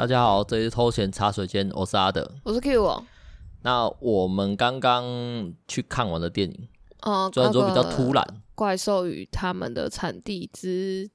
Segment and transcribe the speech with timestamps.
[0.00, 3.04] 大家好，这里是偷闲茶水间，我是阿德，我是 Q 哦。
[3.60, 5.04] 那我们刚刚
[5.68, 6.68] 去看完的电影，
[7.02, 8.24] 哦，虽然说比较突然，
[8.54, 11.06] 《怪兽与他们的产地之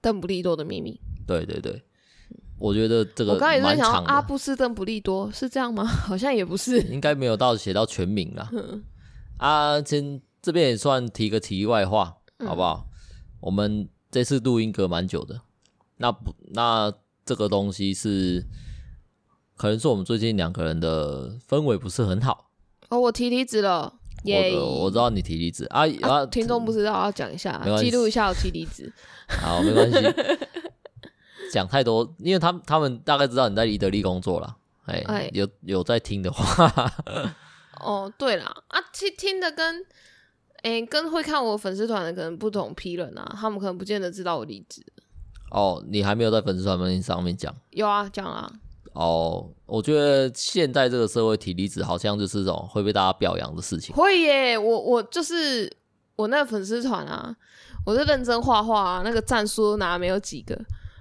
[0.00, 0.98] 邓布利多的秘密》。
[1.26, 1.84] 对对对，
[2.58, 5.84] 我觉得这个我刚才也在想，阿布斯邓布利多是这样吗？
[6.08, 8.50] 好像也不是，应该没有到写到全名啦。
[9.36, 12.16] 啊，先这边也算提个题外话，
[12.46, 12.86] 好不好？
[12.88, 12.96] 嗯、
[13.40, 15.42] 我们这次录音隔蛮久的，
[15.98, 16.90] 那不那。
[17.30, 18.44] 这个东西是，
[19.56, 22.50] 可能是我们最近两个人的氛围不是很好。
[22.88, 23.94] 哦，我提离职了，
[24.24, 24.52] 耶！
[24.58, 28.92] 我知道你提离职啊，啊，听众不知道，要讲一下，记录一下我提离职。
[29.28, 29.98] 好，没关系，
[31.54, 34.56] 讲太多，因为他们他们大概知道你在宜得利工作了，
[34.86, 36.92] 哎，哎有有在听的话。
[37.78, 39.86] 哦，对了，啊，听听的跟，
[40.62, 44.84] 哎，跟会看我粉丝团的可能不同批人啊，他们可能不见得知道我离职。
[45.50, 47.54] 哦，你还没有在粉丝团上面讲？
[47.70, 48.50] 有啊，讲啊。
[48.92, 53.94] 哦，我觉得现在这个社会提离职好像就是这种会被大家表扬的事情。
[53.94, 55.72] 会耶，我我就是
[56.16, 57.34] 我那个粉丝团啊，
[57.86, 60.58] 我就认真画画啊，那个赞数拿没有几个。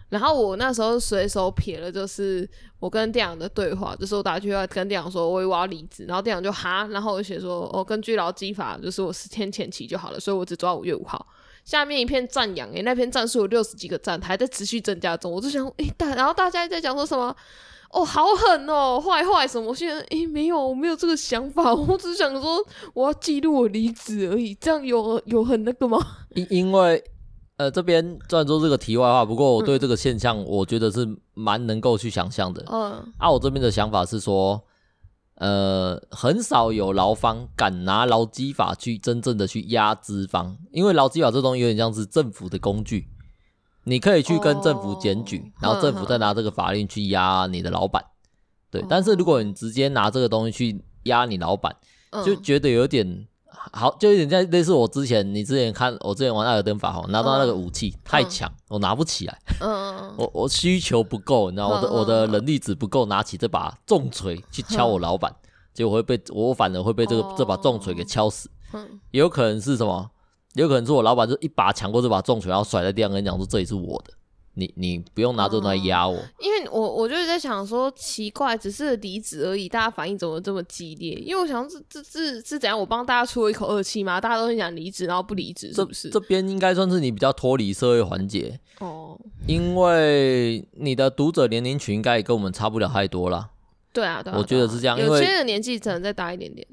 [0.10, 2.48] 然后我那时候随手撇了，就是
[2.80, 11.26] 我跟店长的对话，就是我打句话跟店长说，我要离职，然后店长就哈，然后我就写说，哦根据劳基法，就是我十天前期就好了，所以我只抓五月五号。
[11.66, 15.32] 下面一片赞扬，诶，那篇赞数有六十几个赞，还在持续增加中。
[15.32, 17.36] 我就想，诶，大，然后大家在讲说什么？
[17.92, 19.70] 哦，好狠哦，坏坏什么？
[19.70, 24.54] 我现在，诶，没有，我没有这个想法， 我只想说，我要记录我离职而已。
[24.56, 25.98] 这样有有很那个吗？
[26.36, 27.04] 因因为，
[27.58, 32.64] 呃，这边虽然说这个题外话，不过我对这个现象，我觉得是蛮能够去想象的。
[32.72, 34.64] 嗯，啊，我这边的想法是说。
[35.40, 43.08] 呃，很少有劳方敢拿劳基法去真正的去压资方，因为劳基法这东西有点像是政府的工具，
[43.86, 48.06] 你可以去跟政府检举，哦、然后政府再拿这个法令去压你的老板。
[48.70, 51.76] 对，但是如果你直接拿这个东西去压你老板，
[52.12, 53.26] 哦、就觉得有点。
[53.72, 59.38] 好，就有点像类似我之前，你之前看我之前玩艾尔登法环，拿到那个武器、嗯、太强，我拿不起来。
[59.62, 68.50] 嗯， 我我需求不够，你知道我的、嗯、我的能力值不够，拿起这把重锤去敲我老板，嗯、结果会被我反而会被这个、哦、这把重锤给敲死。
[68.74, 70.10] 嗯，也有可能是什么？
[70.56, 74.14] 也有可能是我老板就一把抢过这把重锤，然后甩在地上跟你讲说，这里是我的。
[74.60, 81.14] 你你不用拿这种来压我，因为我我就是在想说奇怪，只是离职而已，大家反应怎么这么激烈？
[81.14, 82.78] 因为我想这这这是怎样？
[82.78, 84.20] 我帮大家出了一口恶气吗？
[84.20, 86.10] 大家都很想离职，然后不离职，是不是？
[86.10, 93.50] 这边应该算是你比较脱离社会环节哦，因为你的读者年龄群应该也跟我们差不了太多了。
[93.94, 96.68] 对啊，对啊，我觉得是这样，因为有些人年纪可能再大一点点，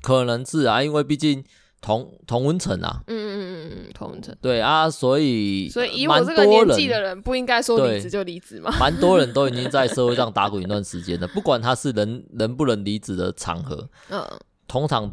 [0.00, 1.44] 可能是啊，因为毕竟。
[1.80, 8.74] 同同温层啊，嗯嗯嗯嗯同温层，对啊，所以所以以我这个年纪的人，不应该说离职就离职吗？
[8.80, 14.20] 蛮多人都已经在社会上打滚一段时间了，不管他是能能不能离职的场合，嗯，
[14.66, 15.08] 通常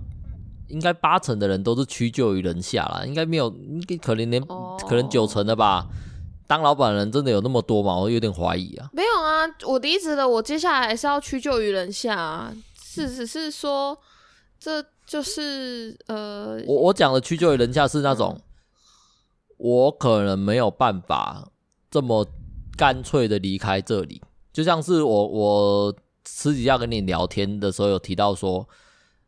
[0.69, 3.53] 应该八成的人都是屈就于人下啦，应该没有，
[4.01, 5.85] 可能连、哦、可能九成的吧。
[6.47, 7.95] 当老板的人真的有那么多吗？
[7.95, 8.89] 我有点怀疑啊。
[8.93, 13.95] 没有啊，我离职了，我接下来还是要屈就于人下啊，是只是说
[14.59, 14.83] 这。
[15.13, 18.41] 就是呃，我我讲的屈就于人下是那种，嗯、
[19.57, 21.51] 我可能没有办法
[21.91, 22.25] 这么
[22.75, 24.19] 干脆的离开这里。
[24.51, 28.67] 就像是我我私底下跟你聊天的时候有提到说，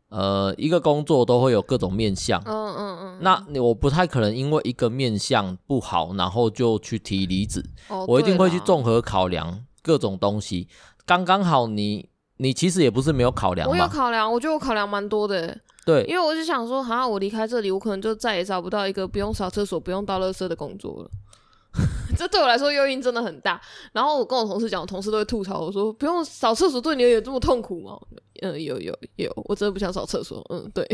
[0.08, 7.64] 呃，一个工作都会有各种面相，嗯嗯嗯，那我不太可能因为一个面相不好，然后就去提离职。
[7.86, 10.66] 哦、我一定会去综合考量各种东西，
[11.04, 12.08] 刚刚好你。
[12.38, 15.56] 你其实也不是没有考量，我有考量，我觉得我考量蛮多的。
[15.84, 21.10] 对，因为我就想说，好像我离开这里，我可能就再也找不到一个不用扫厕所、不用倒垃圾的工作了。
[22.16, 23.60] 这对我来说诱因真的很大。
[23.92, 27.98] 然后我跟我同事讲，我同事都会吐槽我说：“不用扫厕所，对你有这么痛苦吗？”
[28.42, 30.44] 嗯，有有有，我真的不想扫厕所。
[30.50, 30.86] 嗯，对。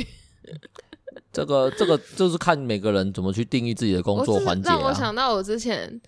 [1.32, 4.74] 这个这个就是看每个人怎么去定义自己的工作环节啊。
[4.74, 6.00] 让我想到我之前。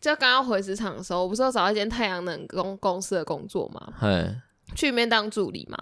[0.00, 3.92] 就刚刚回职场的时候，我不是要找一间太阳能公公司的工作嘛？
[4.70, 5.76] 嘿去里面当助理嘛。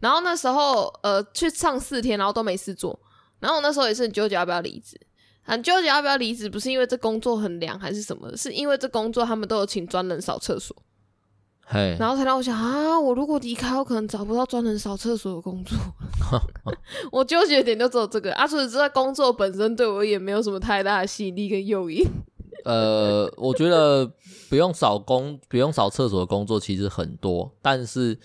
[0.00, 2.98] 然后那时候呃去上四天，然后都没事做。
[3.40, 5.00] 然后我那时候也是很纠结要不要离职，
[5.42, 10.76] 很纠结要不要离职，不是因为这工作很凉还是什么，是因为这工作他们都有请专人扫厕所。
[11.70, 15.76] 嘿然后才让我想啊，我如果离开，我可能找不到专人扫厕所的工作。
[17.12, 18.32] 我纠结的点就只有这个。
[18.34, 22.02] 啊，除此之外，工作本身对我也没有什么太大的吸引力跟诱因。
[22.68, 24.06] 呃，我觉得
[24.50, 28.18] 不用扫工、不用扫厕所的工作其实很多，但是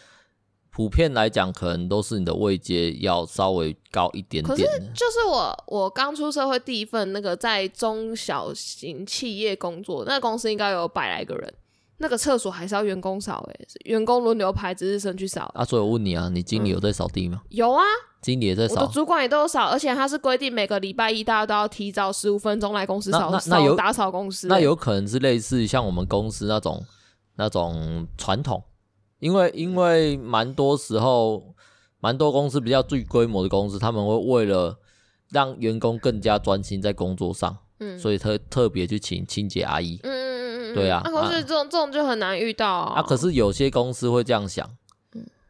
[0.69, 4.45] 普遍来讲，可能都是你的位阶要稍微高一点点。
[4.45, 11.54] 可是，就是我我刚出社会第一份那个在中小型企业工作，那个公司应该有百来个人，
[12.00, 15.50] 那个厕所还是要员工扫，哎，员工轮流排值日生去扫。
[15.56, 17.42] 啊，所以我问你啊，你经理有在扫地吗？
[17.44, 17.84] 嗯、有啊，
[18.23, 24.47] 经理也在扫，我的主管也都有扫，而且他是规定每个礼拜一大家都要提早十五分钟来公司扫，那有打扫公司。
[24.47, 26.83] 那有可能是类似像我们公司那种
[27.35, 28.63] 那种传统，
[29.19, 31.53] 因为因为蛮多时候，
[31.99, 34.77] 蛮多公司比较最规模的公司，他们会为了
[35.29, 40.75] 让员工更加专心在工作上，嗯，所以特特别去请清洁阿姨，嗯嗯嗯嗯。
[40.75, 42.99] 对啊，那可是这种、啊、这种就很难遇到啊。
[42.99, 44.77] 啊，可是有些公司会这样想，嗯、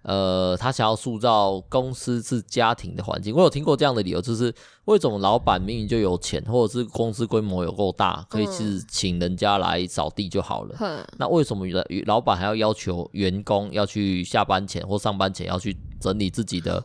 [0.03, 3.35] 呃，他想要塑造公司是家庭的环境。
[3.35, 4.53] 我有听过这样的理由，就是
[4.85, 10.75] 为什么老板明明就有钱，或者是公司规模有够大，可以是请人家来扫地就好了。
[10.79, 11.65] 嗯、那为什么
[12.05, 16.83] 老板还要要求员工要去下班前或上班前要去整理自己的？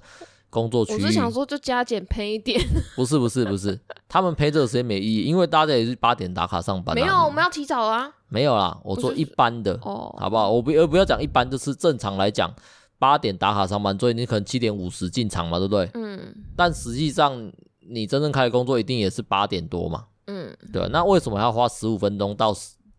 [0.50, 2.58] 工作区域，我是想说就加减赔一点。
[2.96, 3.78] 不是不是不是，
[4.08, 6.94] 他们赔这个时间没意义，因为大家也是八点打卡上班。
[6.94, 8.10] 没有，我们要提早啊。
[8.30, 10.50] 没有啦，我说一般的，哦，好不好？
[10.50, 12.50] 我不不要讲一般，就是正常来讲，
[12.98, 15.90] 八点打卡上班，所以你可能七点五十进场嘛，对不对？
[15.94, 16.34] 嗯。
[16.56, 20.06] 但实际上，你真正开始工作一定也是八点多嘛。
[20.26, 20.56] 嗯。
[20.72, 22.54] 对，那为什么要花十五分钟到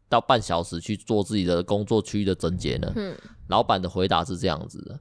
[0.08, 2.92] 到半小时去做自己的工作区域的整洁呢？
[2.96, 3.16] 嗯。
[3.48, 5.00] 老板的回答是这样子的。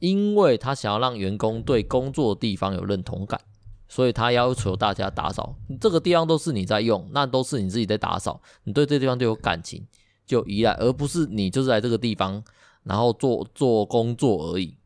[0.00, 3.38] 因为他想要让员工对工作的地方有认同感，
[3.86, 5.54] 所以他要求大家打扫。
[5.78, 9.86] 这个地方都是你在用，那都是你自己在打扫，你对这地方就有感情，
[10.24, 12.42] 就依赖，而不是你就是来这个地方，
[12.84, 14.76] 然后做做工作而已。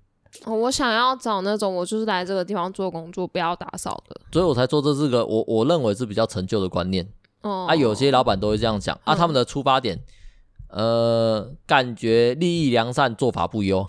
[0.47, 7.09] 我想要找那种我就是来这个地方做工作，不要打扫的，所以我才说这是个我我认为是比较陈旧的观念。
[7.43, 10.03] 哦，啊，有些老板都会这样讲，啊，他们的出发点。
[10.69, 13.87] 呃，感觉利益良善，做法不优，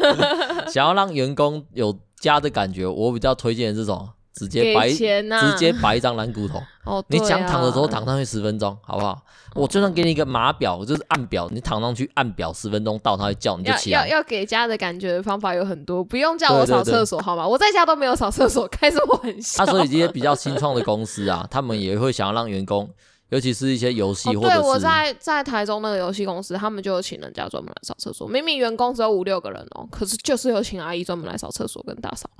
[0.70, 4.06] 想要让员工有家的感觉，我比较推荐这种。
[4.40, 6.62] 直接摆，啊、直接摆一张蓝骨头。
[6.84, 9.12] 哦，你想躺的时候躺上去十分钟，好不好？
[9.54, 14.00] 哦、我就算给你一个码表，就是按表，你躺上去按表十分钟到，他会叫你就起来。
[14.00, 17.46] 要要，要给家的感觉的方法有很多，不用叫我扫厕所，好吗？
[17.46, 19.64] 我在家都没有扫厕所，开什么玩笑？
[19.64, 22.88] 他、啊、所以这些比较新创的公司啊， 他们也会想要让员工，
[23.28, 28.26] 尤其是一些游戏或者对，我在在台中那个游戏公司，他们就有请人家专门来扫厕所。
[28.26, 32.30] 明明员工只有五六个人哦，可是就是有请阿姨专门来扫厕所跟打扫。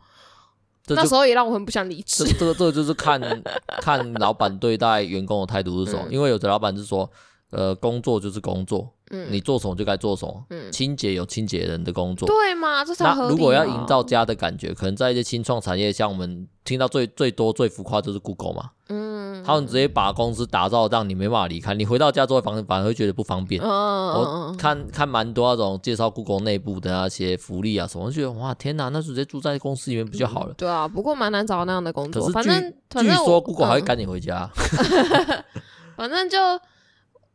[0.88, 2.24] 那时候也让我很不想离职。
[2.38, 3.20] 这个这个就是看
[3.80, 7.08] 看老板对待员工的态度是什么，嗯、因为有的老板是说，
[7.50, 12.85] 呃，工作就是工作，嗯，你做什么就该做什么，嗯，清洁有清洁人的工作，对嘛？
[12.85, 13.29] 这才合理。
[13.29, 19.20] 那如果要营造家的感觉，可能在一些新创产业，像我们听到最最多最浮夸就是 Google 嘛，嗯。
[19.43, 23.61] 他们直接把公司打造让你没办法离开，你回到家之后反反而会觉得不方便。
[23.62, 30.52] 嗯，我看看蛮多那种介绍 Google 内部的那些福利啊什么，就觉得哇天哪，那直接住在公司里面不就好了？
[30.58, 32.20] 对啊，不过蛮难找到那样的工作。
[32.23, 34.49] 可是据反正据说 Google 还会赶你回家。
[35.97, 36.38] 反正就。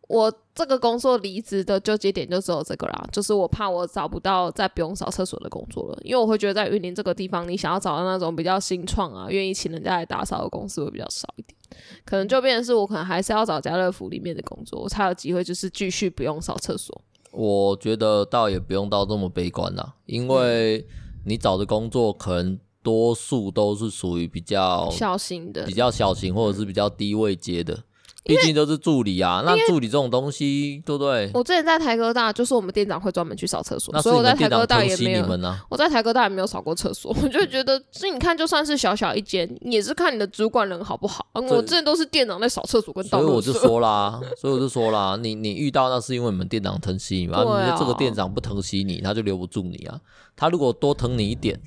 [0.08, 11.58] 我这个工作离职的纠结点就只有这个啦，就是我怕我找不到再不用扫厕所的工作了，因为我会觉得在云林这个地方，你想要找到那种比较新创啊，愿意请人家来打扫的公司会比较少一点，
[12.06, 17.02] 可能就变成是我可能还是要找家乐福里面的工作，我才有机会就是继续不用扫厕所。
[17.32, 20.86] 我觉得倒也不用到这么悲观啦，因为
[21.26, 27.84] 你找的工作可能多数都是属于比较小型的，比较小型或者是比较低位阶的。
[28.26, 31.30] 毕竟都是助理啊，那助理这种东西，对不对？
[31.32, 35.26] 我之前在台哥大，就是我们店长会专门去扫厕所，所以我在台哥大也没有。
[35.70, 41.28] 我在台哥大也没有扫过厕所， 我就觉得，所以你看，就算是小小一间，也是看你的主管人好不好。
[41.34, 43.04] 我之前都是店长在扫厕所跟。
[43.04, 47.44] 所以我就说啦， 所以我就说啦，你你遇到那是因为你们店长疼惜你嘛？
[47.44, 50.02] 你这个店长不疼惜你，他就留不住你啊。
[50.36, 51.62] 他如果多疼你一点，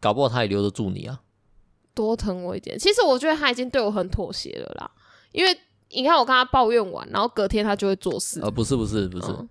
[0.00, 1.20] 搞不好他也留得住你啊。
[1.94, 4.90] 多疼我一点，其实我觉得他已经对我很妥协了啦，
[5.32, 5.54] 因为。
[5.94, 8.40] 你看我跟他抱怨完，然后隔天他就会做事。
[8.40, 9.48] 呃，不是不是不是，嗯、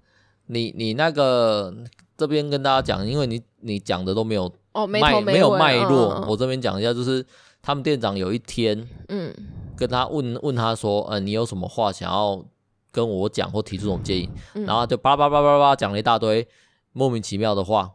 [0.47, 1.73] 你你那个
[2.17, 6.13] 这边跟大家讲，因为你你讲的都没有哦，没没，没有脉络。
[6.15, 7.25] 嗯、我这边讲一下，就是
[7.61, 9.33] 他们店长有一天，嗯，
[9.77, 12.43] 跟他问问他说，呃，你有什么话想要
[12.91, 14.29] 跟我讲或提出这种建议？
[14.55, 16.47] 嗯、然后就叭叭叭叭叭讲了一大堆
[16.93, 17.91] 莫名其妙的话。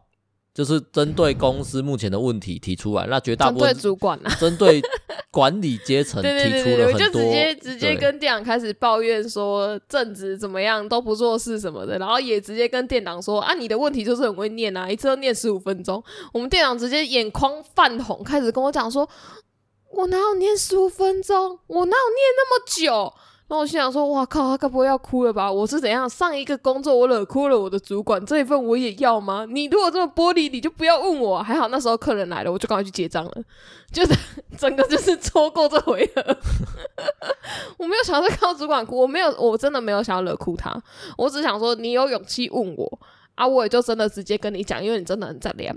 [0.57, 4.81] 就是针对公司目前的问题提出来，那绝大部分针对主管啊，针对
[5.29, 16.03] 管理阶层 提出了很多，对对对对，我就直接直接跟店长开始抱怨说正职怎么样都不做事什么的，然后也直接跟店长说啊，你的问题就是很会念啊，一次都念十五分钟。
[16.33, 19.07] 我们店长直接眼眶泛红，开始跟我讲说，
[19.91, 23.13] 我哪有念十五分钟，我哪有念那么久。
[23.49, 25.49] 那我心想说，哇靠，他该不会要哭了吧？
[25.49, 29.45] 我是怎样上一个工作我惹哭了我的主管，这一份我也要吗？
[29.49, 31.41] 你如果这么玻璃，你就不要问我。
[31.41, 33.31] 还好那时候客人来了，我就赶快去结账了，
[33.89, 34.13] 就是
[34.59, 36.21] 整个就是错过这回合。
[37.79, 40.75] 我没有想要再看到主管哭，我没有，我真的没有想要惹哭他。
[41.17, 42.99] 我只想说，你有勇气问我
[43.35, 45.73] 啊，我也就真的直接跟你讲，因为你真的很在脸。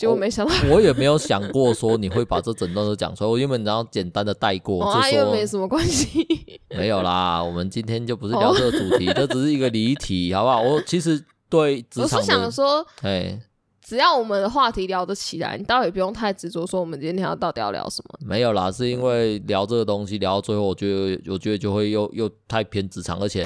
[0.00, 3.30] 结果没想到，我也没有想过说你会把这整段都讲出来。
[3.30, 6.26] 我原本然后简单的带过，哦、就说、啊、没什么关系。
[6.70, 10.62] 没有啦，我们今天就不是聊这个主题，哦、这只是一个离题，好不好？
[10.62, 13.40] 我其实对职场，我是想说，哎。
[13.82, 18.20] 只要我们的话题聊得起来，你倒也不用太执着说我们今天要到底要聊什么。
[18.24, 23.44] 没有啦，是因为聊这个东西聊到最后，我觉得我觉得就会又又太偏职场，而且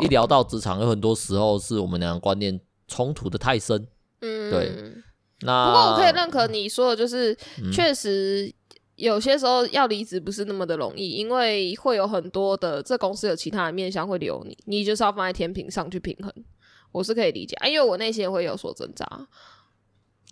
[0.00, 3.86] 一聊到职场，有很多时候是我们两个观念冲突的太深。
[4.22, 4.72] 嗯，对。
[5.42, 7.36] 那不过我可以认可你说的，就是
[7.72, 8.52] 确实
[8.96, 16.32] 有些时候要离职不是那么的容易，因为会有很多的这公司有其他的面向会留你，你就是要放在天平上去平衡。
[16.92, 19.06] 我是可以理解啊，因为我内心也会有所挣扎。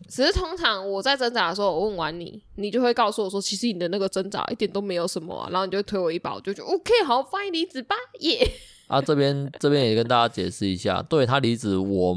[0.08, 8.94] 只是通常我在挣扎的时候，我问完你，你就会告诉我说，其实你的那个挣扎一点都没有什么啊，然后你就推我一把，我就觉得 OK，好，欢迎离职吧，耶、yeah！
[8.94, 12.16] 啊，这边这边也跟大家解释一下，对他离职，我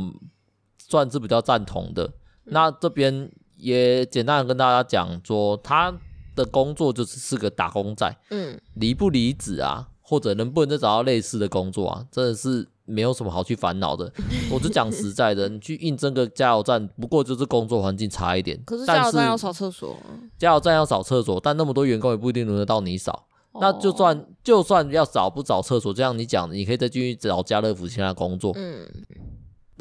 [0.77, 2.12] 算是比较赞同的。
[2.45, 5.93] 那这边也简单的跟大家讲说，他
[6.35, 12.67] 的工作就是是个打工仔，嗯，离不离职啊，或者能不能再找到类似的工作啊，真的是。
[12.85, 14.12] 没有什么好去烦恼的，
[14.51, 18.62] 我就讲实在的，你去应征个加油站，不过就是工作环境差一点。
[18.65, 19.97] 可是加油站要扫厕所，
[20.38, 23.25] 加油站要扫厕所，但那么多员工也不一定轮得到你扫。
[23.53, 28.51] 哦、那就算就算要扫不扫厕所，这样你讲，你可以再继续找家乐福其他工作。
[28.57, 28.85] 嗯，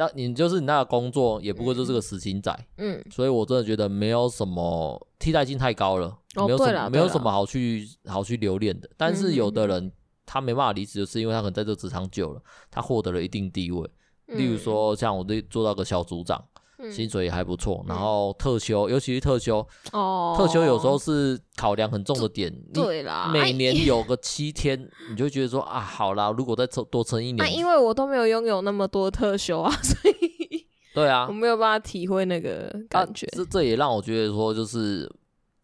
[0.04, 2.66] 那你就是你那个工作，也不过就是个死薪仔。
[2.78, 6.06] 嗯，所以我真的觉得没有什么替代性太高了，
[6.36, 8.88] 哦、没有什么没有什么好去好去留恋的。
[8.96, 9.92] 但是有的人。
[10.24, 12.40] 他没办法离职，就是因为他可能在这个职场久了，
[12.70, 13.86] 他获得了一定地位。
[14.28, 16.51] 嗯、例如说，像我这做到个小组长，嗯、
[16.90, 17.84] 薪水也还不错。
[17.86, 22.52] 然后特休，尤其是特休，哦，特休有时候是考量很重的点。
[22.72, 33.26] 对啦，每年有个七天，你就会觉得说啊，好啦，如果再多多撑一年，那因为我都没有拥有那么多特休啊， 所以对啊，我没有办法体会那个感觉。
[33.32, 35.10] 这这也让我觉得说，就是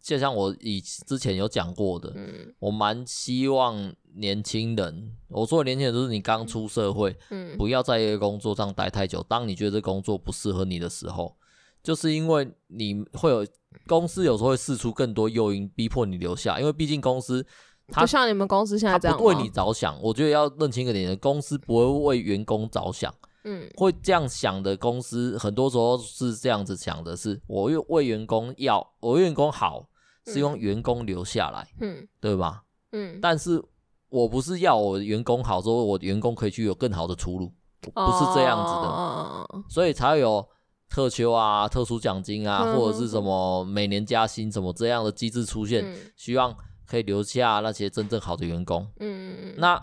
[0.08, 3.94] 就像我以之前有讲过的，嗯、我蛮希望。
[4.14, 9.24] 年轻人，我说的年轻人就是你刚出社会，嗯，不要在一个工作上待太久。
[9.28, 11.36] 当你觉得这工作不适合你的时候，
[11.84, 13.46] 就是因为你会有
[13.86, 16.58] 公司有时候会试出更多诱因，逼迫你留下。
[16.58, 17.46] 因为毕竟公司，
[17.88, 19.96] 它就像你们公司现在这样，不为你着想。
[20.02, 29.86] 我觉得要认清一个点，公司不会为员工着想，嗯，会这样想的公司，很多时候是这样子想的是，我为员工要，我为员工好，
[30.28, 32.62] 是希望员工留下来，嗯，对吧？
[32.92, 33.62] 嗯，但是。
[34.10, 40.48] 我不是要我员工好，说我员工可以去有更好的出路，不是这样子的，所以才有
[40.88, 45.84] 特休啊、特殊奖金啊，或者是什么每年加薪什么这样的机制出现，
[46.16, 46.56] 希望
[46.86, 48.90] 可以留下那些真正好的员工。
[48.98, 49.78] 嗯，那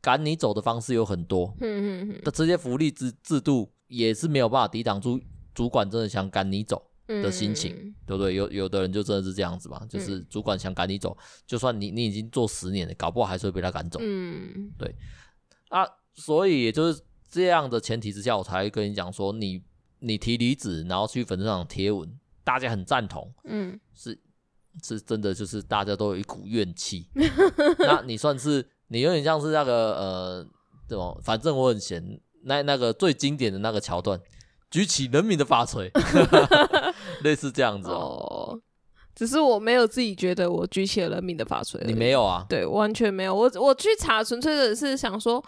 [0.00, 5.20] 赶你走的方式有很多，嗯嗯，那这些福利制制度也是没有办法抵挡住
[5.54, 6.89] 主管真的想赶你走
[7.22, 8.34] 的心情，嗯、对不对？
[8.34, 13.98] 有有的人就真的是这样子嘛，就是主管想赶你走，嗯、就算你你已经做十年了，搞不好还是会被他赶走。
[14.02, 14.94] 嗯，对
[15.68, 19.62] 啊，所以也就是这样的前提之下，我才会跟你讲说，你
[19.98, 22.08] 你提离职，然后去粉丝上贴文，
[22.44, 24.18] 大家很赞同，嗯，是
[24.82, 27.08] 是真的，就是大家都有一股怨气。
[27.80, 30.46] 那你算是你有点像是那个呃，
[30.88, 31.16] 对吧？
[31.22, 34.20] 反正我很闲，那那个最经典的那个桥段。
[34.70, 35.90] 举起人民的法锤，
[37.22, 38.60] 类似这样子哦，哦。
[39.14, 41.80] 只是我没有自己觉得我举起了人民的法锤。
[41.84, 42.46] 你没有啊？
[42.48, 43.34] 对，完全没有。
[43.34, 45.44] 我我去查，纯粹的是想说，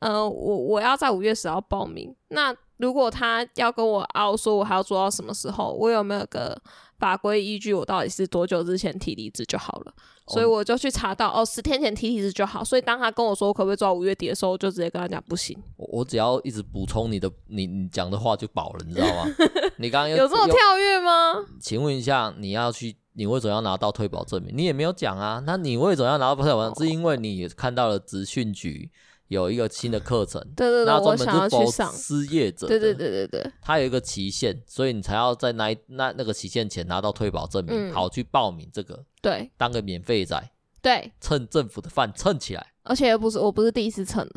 [0.00, 2.12] 呃，我我要在五月十号报名。
[2.28, 5.72] 那如果他要跟我拗，说我还要做到什么时候？
[5.72, 6.60] 我有没有个
[6.98, 7.72] 法规依据？
[7.72, 9.94] 我到底是多久之前提离职就好了？
[10.26, 12.64] 所以我就去查到，哦，十天前提离职就好。
[12.64, 15.56] 所以当他跟我说我可不可以做到五月底的时候，我就直接跟他讲不行。
[15.76, 19.26] 我我只要一直补充你的，你你讲的话就饱了，你知道吗？
[19.78, 21.34] 你刚刚有这种跳跃吗？
[21.60, 24.56] 请问一下，你要去，你为什么要拿到退保证明？
[24.56, 25.42] 你也没有讲啊。
[25.46, 26.72] 那你为什么要拿到退保证明？
[26.72, 28.90] 哦、是因为你看到了职训局。
[29.28, 40.50] 有一个新的课程，对对对，我想要去上失业者，对对对对对，它有一个期限，所以你才要在那那那个期限前拿到退保证明，好去报名这个，对，当个免费仔，
[40.82, 44.28] 对，蹭政府的饭蹭起来，而且又不是我不是第一次蹭，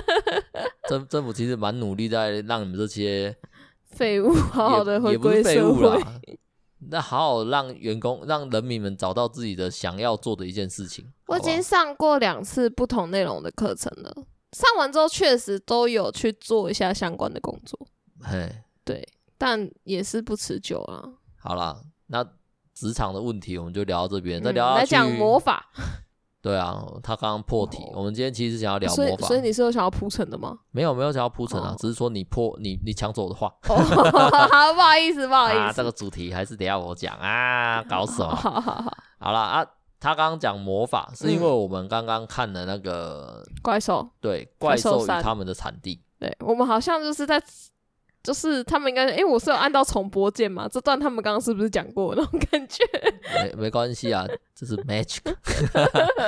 [0.88, 3.36] 政政府其实蛮努力在让你们这些
[3.90, 6.02] 废物好好的回归社会。
[6.88, 11.12] 那好好让员工、让人民们找到自己的想要做的一件事情。
[11.26, 14.14] 我已经上过两次不同内容的课程了，
[14.52, 17.78] 上完之后确实都有去做一下相关的工作。
[18.22, 19.06] 嘿，对，
[19.36, 21.04] 但也是不持久啊。
[21.38, 22.24] 好啦，那
[22.76, 24.80] 职场的问题我们就聊到这边，再聊下去。
[24.80, 25.66] 来讲魔法。
[26.42, 27.78] 对啊，他刚刚破题。
[27.92, 30.56] 我们今天其实想要聊魔法，所以你是有想要铺陈的吗？
[30.70, 33.52] 没有，没有想要铺陈啊，只是说你破你你抢走我的话。
[33.62, 33.74] 好，
[34.74, 35.74] 不好意思，不好意思。
[35.74, 38.36] 这个主题还是得要我讲啊，搞什么？
[39.18, 39.66] 好了啊，
[39.98, 46.00] 他刚刚讲魔法，是因为我们刚刚看了那个怪兽，对，怪兽与他们的产地。
[46.20, 47.42] 对，我们好像就是在。
[48.26, 50.66] 就是他们应该，哎、欸，我是有按到重播键嘛？
[50.66, 52.84] 这段他们刚刚是不是讲过那种感觉？
[53.40, 55.20] 没没关系啊，这是 magic。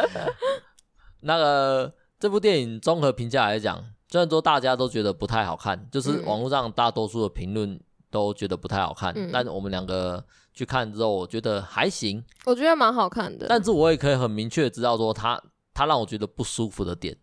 [1.22, 7.80] 那个这部电影综合评价来讲，虽然说大家都觉得不太好看，就是网络上大多数的评论
[8.12, 10.24] 都觉得不太好看，嗯、但我们两个
[10.54, 12.24] 去看之后，我觉得还行。
[12.46, 15.42] 我觉得蛮好看的，但是我也可以很明确的知道说，他
[15.74, 17.16] 他让我觉得不舒服的点。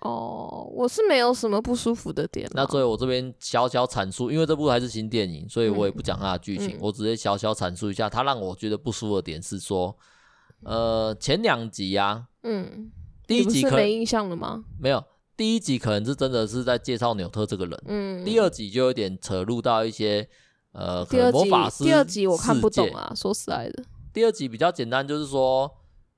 [0.00, 2.48] 哦，我是没有什么不舒服的点。
[2.54, 9.94] 那所以，我这边小小阐述，因为这部还是新电影，所以我也不讲它的剧情，嗯、我直接小小阐述一下，它让我觉得不舒服的点是说，
[10.62, 12.90] 呃，前两集呀、啊，嗯，
[13.26, 14.64] 第一集可能没印象了吗？
[14.78, 15.04] 没有，
[15.36, 20.26] 第一集可能是真的是在介绍纽特这个人，嗯，第二集就有点扯入到一些，
[20.72, 21.84] 呃，可能魔法师。
[21.84, 25.70] 第二集我看不懂啊，说实在的，第二集比较简单，就是说，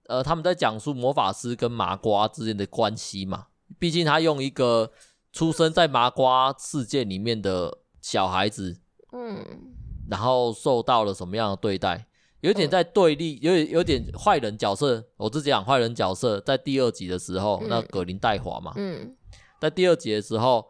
[0.07, 3.47] 呃，他们在讲述魔法师跟麻瓜之间的关系嘛。
[3.79, 4.93] 毕竟他用一个
[5.33, 8.81] 出生在麻瓜世界里面的小孩子，
[9.13, 9.75] 嗯，
[10.11, 12.07] 然后受到了什么样的对待，
[12.41, 15.03] 有点在对立，有点有点坏人角色。
[15.17, 19.17] 我自己讲坏人角色，在第二集的时候，那葛林戴华嘛，嗯，
[19.61, 20.69] 在第二集的时候，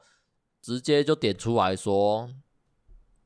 [0.60, 2.30] 直接就点出来说，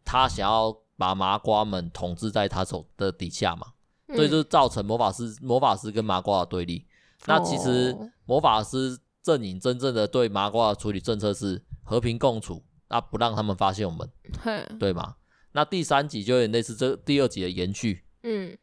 [0.04, 3.66] 他想要把麻瓜们统治在他手的底下嘛，
[4.14, 6.86] 所以就造成魔法师魔法师跟麻瓜的对立。
[7.26, 8.98] 那其实魔法师。
[9.26, 14.08] 阵营真正的对麻瓜的处理政策是和平共处，那不让他们发现我们，
[14.40, 15.16] 嘿对吗？
[15.50, 18.04] 那第三集就有点类似这第二集的延续。
[18.22, 18.56] 嗯，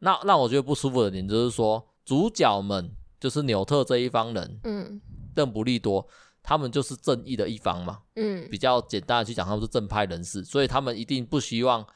[0.00, 5.00] 那让我觉得不舒服的点就是说，主角们就是纽特这一方人，嗯，
[5.36, 6.08] 邓布利多
[6.42, 11.86] 他们就是正义的一方嘛，嗯，比较简单的去讲，他们是正派人士，所以他们一定不希望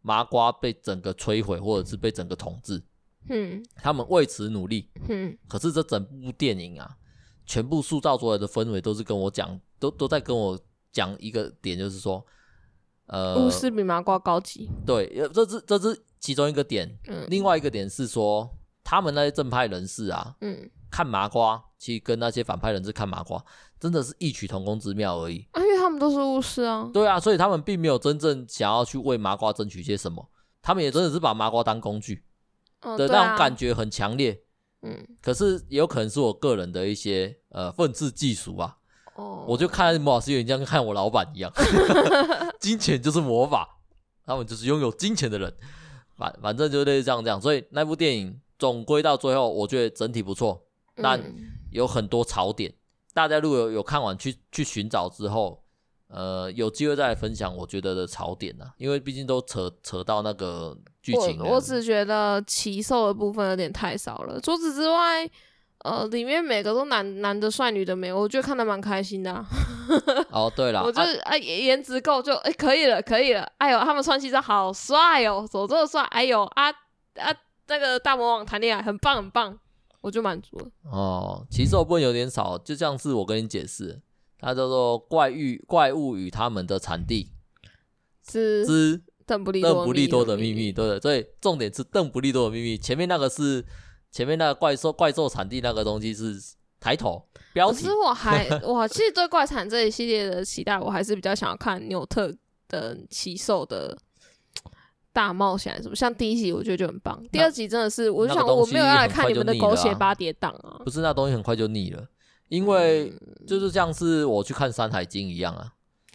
[0.00, 2.82] 麻瓜被整个摧毁或者是被整个统治，
[3.28, 6.96] 嗯，他们为此努力，嗯，可是这整部电影啊。
[7.46, 10.58] 全部塑造出来的氛围都是跟我讲，都都在跟我
[10.92, 12.24] 讲一个点，就是说，
[13.06, 14.68] 呃，巫师比麻瓜高级。
[14.84, 16.98] 对，这是这是其中一个点。
[17.06, 18.50] 嗯，另外一个点是说，
[18.82, 23.40] 他们那些正派人士啊，嗯，看麻瓜，其实跟那些反派人士看麻瓜，
[23.78, 25.46] 真的是异曲同工之妙而已。
[25.52, 26.90] 啊，因为他们都是巫师啊。
[26.92, 30.28] 对啊，所以他们并没有真正想要去为麻瓜争取些什么，
[30.60, 32.24] 他们也真的是把麻瓜当工具
[32.80, 34.42] 的那种感觉很强烈。
[34.82, 38.78] 嗯，可是也有可能是我个人的一些呃愤世嫉俗吧。
[39.14, 41.50] 哦，我就看魔法师有点像看我老板一样，
[42.60, 43.78] 金钱就是魔法，
[44.24, 45.52] 他们就是拥有金钱的人。
[46.16, 50.62] 反反正就类似这样这样，所以那部电影总归到最后，我觉得整体不错，
[50.96, 51.22] 但
[51.70, 52.72] 有很多槽点。
[53.12, 55.62] 大家如果有有看完去去寻找之后，
[56.08, 61.40] 呃，有机会再来分享我觉得的槽点呢、啊，因为毕竟都扯扯到那个剧情。
[61.40, 64.40] 我我只觉得骑兽的部分有点太少了。
[64.40, 65.28] 除此之外，
[65.78, 69.44] 呃，里面每个都男男的帅，女的美，我觉得看的蛮开心的、啊。
[70.30, 73.42] 哦，对了，我就啊、啊，颜值够就哎、欸、可以了，可以了。
[73.58, 76.02] 哎呦，他们穿西装好帅哦，走这么帅。
[76.04, 77.34] 哎呦啊啊，
[77.68, 79.56] 那个大魔王谈恋爱很棒很棒，
[80.00, 80.66] 我就满足了。
[80.90, 84.00] 哦，骑兽部分有点少，就像是我跟你解释，
[84.38, 87.30] 它叫做怪遇怪物与他们的产地
[88.22, 89.02] 之之。
[89.28, 89.60] 邓布利
[90.06, 92.78] 多的秘密，对，所以重点是邓布利多的秘密。
[92.78, 93.66] 前面那个是
[94.12, 96.40] 前面那个怪兽怪兽产地那个东西是
[96.78, 97.82] 抬头标题。
[97.82, 102.32] 可是我还 我其实对怪产这一系列的期待，我还是比较想要看纽特
[102.68, 103.98] 的骑兽的
[105.12, 105.96] 大冒险什么。
[105.96, 110.78] 像第一集我觉得就很棒，第二集真的是我就想我没有要来看你们的狗血八叠档啊。
[110.84, 112.06] 不是那东西很快就腻了，
[112.48, 113.12] 因为
[113.46, 115.72] 就是像是我去看《山海经》一样啊。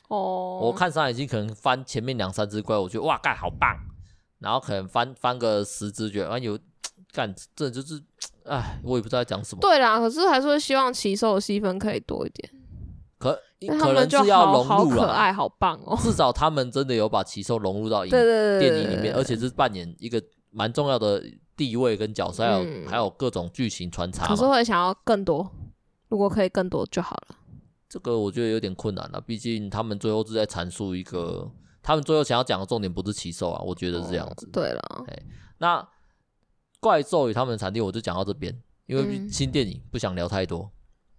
[0.07, 3.75] 哦，我看《山海经》可能翻前面两三只怪，我觉得哇，干好棒，
[4.39, 6.57] 然后可能翻翻个十只，觉得啊有
[7.13, 8.01] 干，这就是，
[8.45, 9.61] 哎，我也不知道在讲什么。
[9.61, 12.49] 对啦，可是还是会希望骑兽的戏份可以多一点。
[13.19, 13.39] 可
[13.79, 15.95] 可能是要融入了，可爱好棒哦。
[16.01, 21.23] 至少他们真的有把奇兽融入到影电影里面，而且是扮演一个蛮重要的
[21.55, 24.25] 地位跟角色，还有、嗯、还有各种剧情穿插。
[24.25, 25.47] 可是会想要更多，
[26.11, 27.37] 如果可以更多就好了。
[27.87, 31.49] 这个我觉得有点困难了，毕竟他们最后是在阐述一个，
[31.81, 34.45] 他们最后想要讲的重点不是奇兽啊，我觉得是这样子。
[34.45, 35.05] 哦、对了，
[35.57, 35.87] 那
[36.81, 40.69] 怪兽与他们的产地我就讲到这边，因为新电影不想聊太多。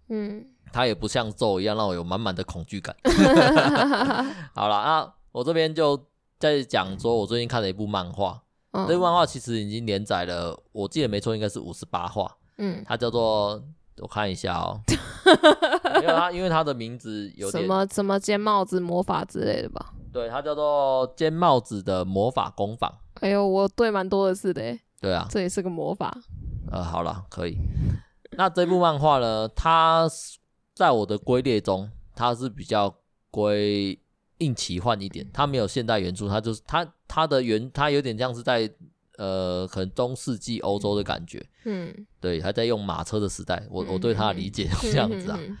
[0.09, 2.95] 嗯，它也不像咒一样让我有满满的恐惧感。
[4.53, 5.99] 好了，那我这边就
[6.37, 12.37] 在讲说，我最近看了一部漫画，嗯、这部漫画其实已经连载了，我记得没错，应该是五十八话。
[12.57, 13.63] 嗯，它叫做
[13.99, 14.81] 我看一下哦，
[16.01, 19.93] 因为它因为它的名字有点什么什么尖帽子魔法之类的吧？
[20.11, 22.91] 对，它叫做尖帽子的魔法工坊。
[23.21, 24.61] 哎呦，我对蛮多的是的。
[24.99, 26.15] 对啊，这也是个魔法。
[26.71, 27.57] 呃，好了，可以。
[28.31, 29.47] 那这部漫画呢？
[29.49, 30.07] 它
[30.73, 32.93] 在我的归列中，它是比较
[33.29, 33.99] 归
[34.39, 35.29] 硬奇幻一点。
[35.31, 38.69] 它没有现代原著，它就是它它的原，它有点像是在
[39.17, 41.45] 呃，可能中世纪欧洲的感觉。
[41.65, 43.65] 嗯，对，还在用马车的时代。
[43.69, 45.37] 我我对他的理解是这样子啊。
[45.39, 45.57] 嗯、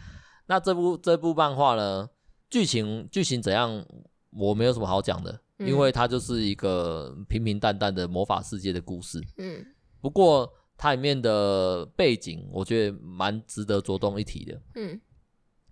[0.47, 2.09] 那这部这部漫画呢？
[2.49, 3.85] 剧情剧情怎样？
[4.31, 9.21] 我没有什么好讲的，因为它就是一个平平淡淡的魔法世界的故事。
[9.37, 9.65] 嗯，
[10.01, 10.51] 不过。
[10.75, 14.61] 它里面的背景，我觉得蛮值得着重一提的。
[14.73, 14.99] 嗯，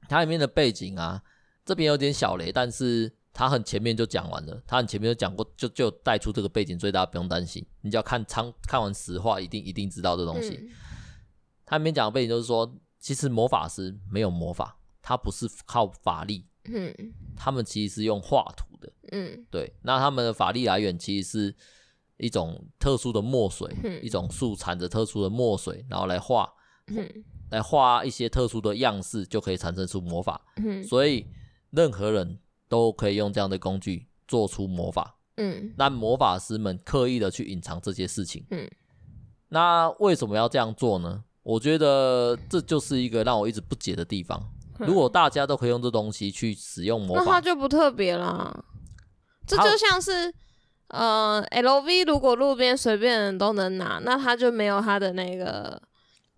[0.08, 1.22] 它里面的背景啊，
[1.66, 7.66] 这边有点小雷，但是它很前面就讲完了，他很前面就讲过，就就带出这个背景，所以大家不用担心。
[7.82, 10.70] 你只要看仓看完实话，一定一定知道这东西。
[11.66, 16.94] 它、嗯、里面讲的背景就是说，其实魔法师没有魔法，他不是靠法力，嗯，
[17.36, 21.56] 他们其实是用画图的，嗯，对，那他们的法力来源其实是。
[22.18, 26.48] 一种特殊的墨水，嗯、一种树产着特殊的墨水，然后来画，
[26.86, 27.10] 嗯、
[27.50, 30.40] 来画一些特殊的样式，就可以产生出魔法。
[30.58, 31.26] 嗯、所以
[31.72, 32.38] 任何人
[32.72, 35.18] 都可以用这样的工具做出魔法。
[35.36, 38.46] 嗯，那魔法师们刻意的去隐藏这些事情。
[38.50, 38.70] 嗯，
[39.50, 41.26] 那为什么要这样做呢？
[41.44, 44.42] 我觉得这就是一个让我一直不解的地方。
[44.80, 48.64] 嗯、如果大家都可以用这东西去使用魔法，那它就不特别啦。
[49.46, 50.34] 这就像是。
[50.94, 55.82] 呃，LV 如果路边随便人都能拿，那它就没有它的那个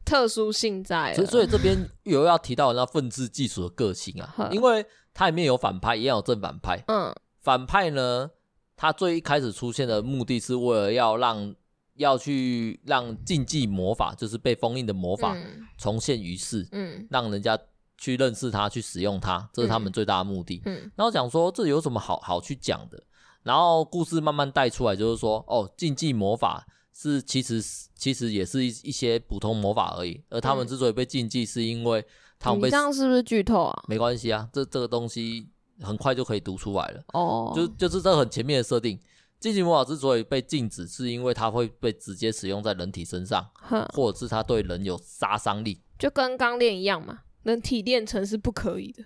[0.05, 1.15] 特殊性在了。
[1.15, 6.83] 所以，所以这边有要提到那愤世嫉俗的个性啊，因为它里面有反派，也有正反派。
[6.87, 8.31] 嗯，反派呢，
[8.75, 11.55] 他最一开始出现的目的是为了要让
[11.95, 15.37] 要去让禁忌魔法，就是被封印的魔法
[15.77, 17.57] 重现于世，嗯，让人家
[17.97, 20.61] 去认识它，去使用它，这是他们最大的目的。
[20.65, 23.03] 嗯，然后讲说这有什么好好去讲的？
[23.43, 27.61] 然后故事慢慢带出来，就是说，哦，禁忌魔法是其实
[27.93, 32.03] 其实也是一一些普通魔法而已，而他们之所以被禁忌，是因为
[32.43, 33.83] 他们被、嗯、这样是不是剧透啊？
[33.87, 35.47] 没关系啊，这这个东西
[35.81, 37.01] 很快就可以读出来了。
[37.13, 38.99] 哦，就就是这很前面的设定，
[39.39, 49.05] 禁忌魔法之所以被禁止，是因为它会被直接使用在人体身上，呵或者是它对人有杀伤力，就跟钢炼一样嘛，人体炼成是不可以的。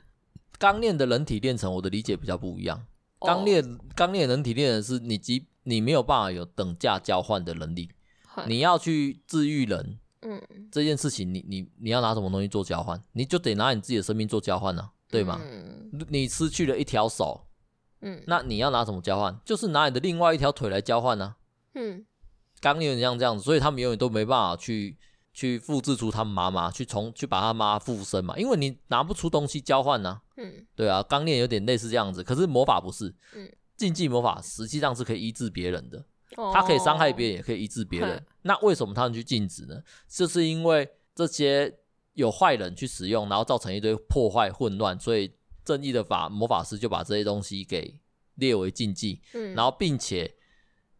[0.57, 2.83] 钢炼的人体炼成，我的理解比较不一样。
[3.19, 7.91] 钢炼钢炼人体炼成是你即你没有办法有等价交换的能力，
[8.35, 13.01] 嗯、你要去治愈人，嗯，这件事情你你你要拿什么东西做交换？
[13.13, 15.39] 你就得拿你自己的生命做交换呢、啊，对吗？
[15.41, 17.47] 嗯、你失去了一条手，
[18.01, 19.39] 嗯，那你要拿什么交换？
[19.45, 21.37] 就是拿你的另外一条腿来交换呢、啊，
[21.75, 22.05] 嗯，
[22.59, 24.97] 钢炼有点像这样子，所以他们永远都没办法去
[25.33, 30.21] 去复制出他们妈妈，去从去把他妈附身嘛，因为你拿不出东西交换呢、啊。
[30.37, 33.13] 嗯，对啊，刚练有点类似这样子，可是魔法不是。
[33.33, 36.03] 嗯，禁忌魔法实际上是可以医治别人的，哦、
[36.53, 38.23] 它可以伤害别人，也可以医治别人。
[38.43, 39.81] 那为什么他们去禁止呢？
[40.07, 41.79] 就是因为这些
[42.13, 45.33] 有坏人去使用，然后造成一堆破坏混乱，所以
[45.65, 47.99] 正义的法魔法师就把这些东西给
[48.35, 49.21] 列为禁忌。
[49.33, 50.35] 嗯，然后并且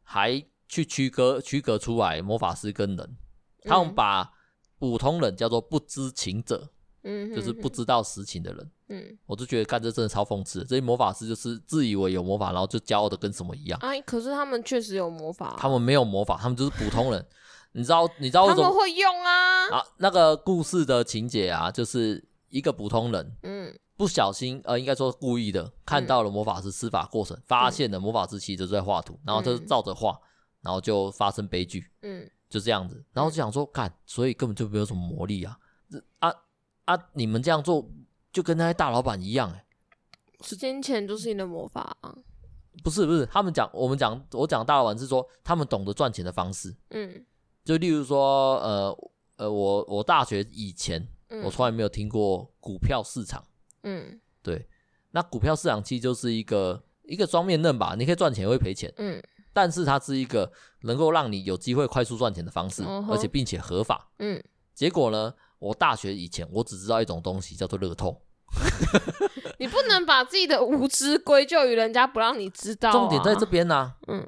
[0.02, 3.18] 还去区隔区隔出来魔法师跟人，
[3.64, 4.34] 他们把
[4.80, 6.72] 普通人叫做不知情者。
[7.08, 8.72] 嗯，就是不知道实情的人。
[8.90, 10.66] 嗯，我就觉得干这真的超讽刺的。
[10.66, 13.80] 这些魔法师就是自以为有魔法，然后就骄傲的跟什么一样。
[13.82, 15.56] 哎，可是他们确实有魔法。
[15.58, 17.26] 他们没有魔法，他们就是普通人。
[17.72, 18.10] 你知道？
[18.18, 18.64] 你知道为什么？
[18.64, 19.70] 他们会用啊。
[19.70, 30.18] 啊，那个故事的情节啊，就是一个普通人，嗯，不小心，呃，应该说故意的，看到了魔法师施法过程，发现了魔法师其实就在画图，然后就照着画，
[30.62, 31.86] 然后就发生悲剧。
[32.02, 35.58] 嗯，就这样子，然后就想说，干，所以根本就没有什么魔力啊。
[36.20, 36.34] 啊。
[36.88, 36.98] 啊！
[37.14, 37.86] 你们这样做
[38.32, 39.64] 就跟那些大老板一样，欸，
[40.42, 42.16] 时间钱就是你的魔法啊！
[42.84, 46.74] 不是不是，他们讲我们讲我讲大老板是说他们懂得赚钱的方式。
[46.92, 47.26] 嗯，
[47.66, 48.98] 就例如说，呃
[49.36, 53.44] 呃，我我大学以前，嗯，我从来没有听过股票市场。
[53.84, 54.68] 嗯，对，
[55.12, 58.94] 那股票市场其实就是一个一个双面刃吧，你可以赚钱也会赔钱。
[58.98, 59.22] 嗯，
[59.52, 60.50] 但是它是一个
[60.84, 64.10] 能够让你有机会快速赚钱的方式，哦，而且并且合法。
[64.20, 64.42] 嗯，
[64.74, 65.34] 结果呢？
[65.60, 68.22] 我大学以前，我只知道一种东西叫做乐透。
[69.60, 72.94] 你不能把自己的无知归咎于人家不让你知道啊。
[72.94, 73.96] 重点在这边呢啊。
[74.08, 74.28] 嗯，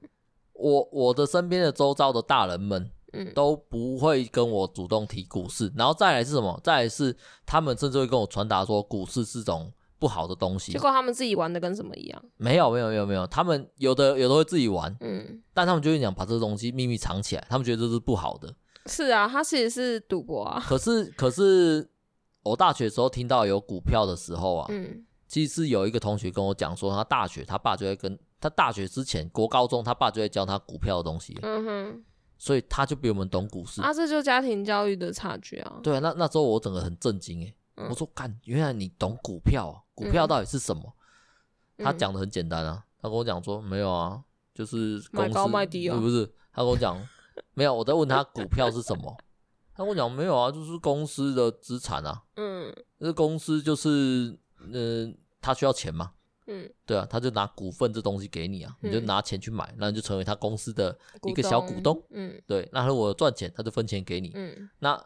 [0.53, 5.71] 我我的身边的周遭的大人们，嗯，都不会跟我主动提股市。
[5.77, 6.59] 然后再来是什么？
[6.63, 7.15] 再来是
[7.45, 10.73] 他们甚至会跟我传达说股市是种不好的东西。
[10.73, 12.21] 结果他们自己玩的跟什么一样？
[12.35, 18.53] 没有没有没有没有，他们有的有的会自己玩，嗯，但他们就会讲把这个东西秘密藏起来，他们觉得这是不好的。
[18.85, 20.63] 是啊，他其实是赌博啊。
[20.67, 21.87] 可是可是
[22.43, 32.03] 我大学的时候听到有股票的时候啊，嗯，其实有一个同学跟我讲说，他大学他爸就会跟他大学之前国高中他爸就会教他股票的东西，嗯哼，
[32.37, 35.79] 所以他就比我们懂股市啊，这就家庭教育的差距啊。
[35.83, 40.81] 对啊，那那时候我整个很震惊哎，嗯、我说干，原来你懂股票，啊股票到底是什么？
[41.77, 46.25] 嗯、他讲的很简单啊，他跟我讲说没有啊，就是公司买高卖低啊，是不是？
[46.53, 46.97] 他跟我讲
[47.59, 49.17] 没有，我在问他股票是什么，
[49.75, 56.11] 他跟我讲没有啊，就是公司的资产啊，嗯，那公司就是嗯、呃，他需要钱嘛。
[56.51, 62.01] 嗯，对啊，他就拿股份这东西给你啊，嗯、你就拿钱去买，那你就成为他公司的一个小股东。
[62.09, 64.31] 嗯，对，那如果赚钱，他就分钱给你。
[64.33, 64.99] 嗯，那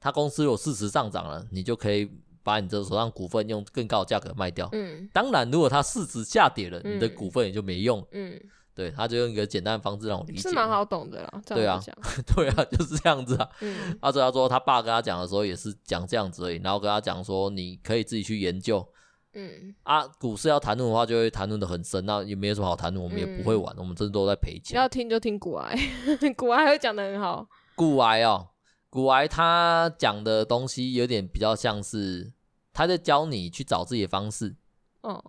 [0.00, 2.10] 他公司如果事实上涨了，你就可以
[2.42, 4.68] 把你这手上股份用更高的价格卖掉。
[4.72, 8.02] 嗯，当然，如果他市值下跌了，嗯、你的股份也就没用。
[8.12, 8.40] 嗯，
[8.76, 11.42] 对，他就用一个简单的方式让我理解，是蛮好懂的啦。
[11.46, 11.80] 对啊，
[12.36, 13.48] 对啊，就是这样子啊。
[13.62, 18.86] 嗯， 阿哲他说他爸跟他讲的时候也是讲这样子而已，然后跟他讲说你可以自己去研究。
[19.32, 24.76] 嗯啊，股市要谈论的话，就会谈论的很深，那也没有什么好谈论，我们也不会玩，嗯、我们真的都在赔钱。
[24.76, 25.74] 要听就听股癌，
[26.36, 27.46] 股癌会讲的很好。
[27.74, 28.48] 股癌哦，
[28.88, 32.32] 股癌他讲的东西有点比较像是
[32.72, 34.56] 他在教你去找自己的方式，
[35.02, 35.22] 哦，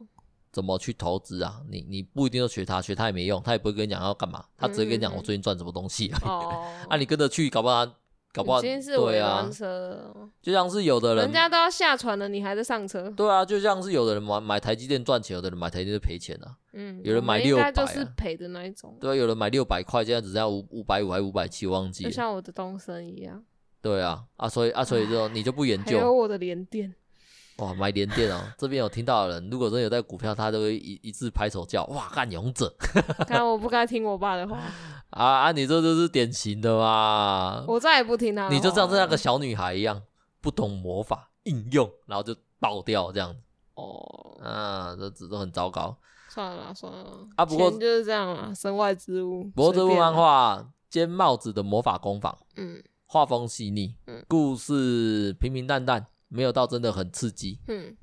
[0.52, 1.62] 怎么去投资啊？
[1.70, 6.12] 你你不一定要学他，学他也没用，他也不会跟你讲要干嘛，他只会跟你讲我最近赚什么东西
[6.90, 7.86] 啊，你跟着去，搞不好。
[8.34, 9.50] 搞不好今天是对啊，
[10.44, 13.10] 就像是有的人，人家都要下船了，你还在上车。
[13.12, 16.56] 对啊，就像是有的人买买台积电赚钱，有的人买台积电赔钱啊。
[16.74, 18.96] 嗯，有人买六百，就是赔的那一种。
[19.02, 22.10] 对啊，有人买六百块，现在只剩下五五百五还五百七，我忘记了。
[22.12, 23.44] 就像我的东升一样。
[23.82, 25.98] 对啊，啊，所以啊，所以就你就不研究。
[25.98, 26.94] 还有我的联电。
[27.58, 28.40] 哇，买联电哦！
[28.58, 32.72] 这边有听到的人，如果真的有在股票，他都会一一致拍手叫哇，干勇者！
[33.28, 34.60] 看我不该听我爸的话
[35.10, 35.52] 啊啊！
[35.52, 37.64] 你这就是典型的嘛！
[37.68, 38.54] 我再也不听他的。
[38.54, 40.02] 你就像是那个小女孩一样，
[40.40, 43.40] 不懂魔法应用，然后就爆掉这样子。
[43.76, 45.98] 哦，啊，这这都很糟糕。
[46.30, 49.46] 算了算了啊，不过就是这样啊，身外之物。
[49.56, 50.58] 不过这部漫画
[50.90, 56.06] 《尖帽子的魔法工坊》，嗯，画风细腻，嗯，故事平平淡淡。
[56.28, 57.96] 没有到真的很刺激，嗯，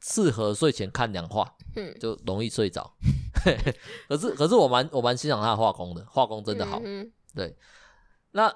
[0.00, 2.96] 适合睡前看两话，嗯，就容易睡着。
[4.08, 6.80] 可是可是我蛮我蛮欣赏他的画工的，画工真的好。
[6.82, 7.56] 嗯、对，
[8.32, 8.52] 那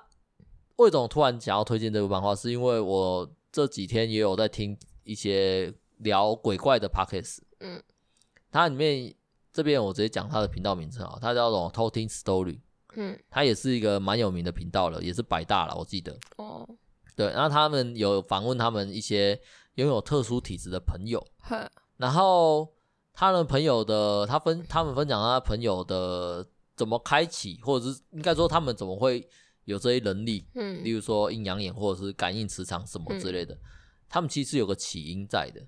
[0.77, 2.35] 为什么突然想要推荐这部漫画？
[2.35, 7.81] 是因为我这几天也有在听一些聊鬼怪的 podcast，嗯，
[8.51, 9.15] 它里面
[9.53, 12.59] 这边我直接讲它的频道名称啊，它叫做偷听 story，
[12.97, 16.19] 嗯，它也是一个蛮有名的频道了，也是百大了，我记得。
[16.37, 16.67] 哦。
[17.21, 19.39] 对，然后他们有访问他们一些
[19.75, 22.67] 拥有特殊体质的朋友， 呵然后
[23.13, 29.29] 他的朋友的他分他们分享他朋友的怎么开启，或者是应该说他们怎么会
[29.67, 33.61] 有这些能力，嗯，例如说阴阳眼或者是感应磁场什么之类的，嗯、
[34.09, 35.61] 他们其实有个起因在的，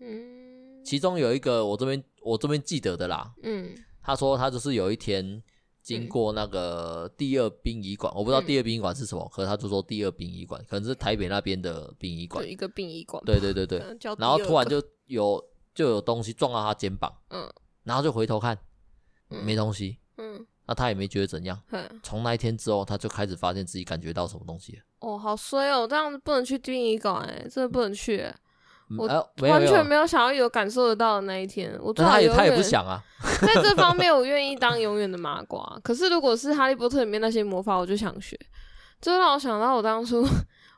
[0.00, 5.42] 嗯，其中有一个我这边我这边记得的啦，嗯，他说他就是有一天。
[5.82, 13.82] 经过那个第二殡仪馆，嗯、我不知道第二殡仪馆是什么，嗯、可是他就说第二殡仪馆可能是台北那边的殡仪馆，一个殡仪馆，对对对对，
[14.16, 18.56] 然后突然就有就有东西撞到他肩膀，嗯，然后就回头看，
[19.30, 21.60] 嗯、没东西，嗯，那他也没觉得怎样，
[22.02, 28.34] 从、嗯、那一天之后，他就开始发现自己感觉到什么东西，哦，好衰哦，这样子不能去殡仪馆，哎，真的不能去、欸。
[28.98, 29.06] 我
[29.48, 33.02] 完全没有想要有感受得到的那一天，我他也他也不想啊，
[33.40, 35.78] 在这方面我愿意当永远的麻瓜。
[35.82, 38.38] 可是如果是哈利波特里面那些魔法，我就想学，
[39.00, 40.26] 就让我想到我当初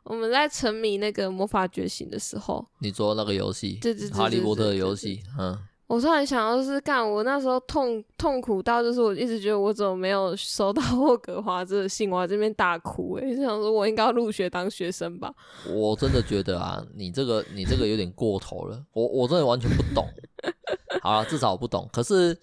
[0.04, 5.58] 我们在沉迷那个魔法觉醒的时候，你做那个游戏，对对对，哈利波特的游戏，嗯。
[5.86, 15.32] 我突然想到，就是干我那时候痛痛苦到，就是我一直觉得我怎么没有收到霍格华兹的信，我在这边大哭诶，就想说我应该要入学当学生吧。
[15.68, 20.06] 我真的觉得啊，你这个你这个有点过头了，我我真的完全不懂。
[21.02, 21.86] 好了，至少我不懂。
[21.92, 22.34] 可是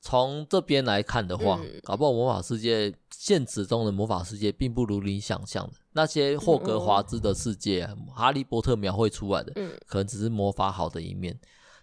[0.00, 11.38] 从这边来看的话，嗯、搞不好魔法世界现实中的魔法世界并不如你想象的那些霍格华兹的世界，嗯、哈利波特描绘出来的，嗯、可能只是魔法好的一面。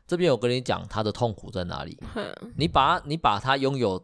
[0.07, 1.99] 这边我跟你讲，他的痛苦在哪里？
[2.55, 4.01] 你把你把他拥有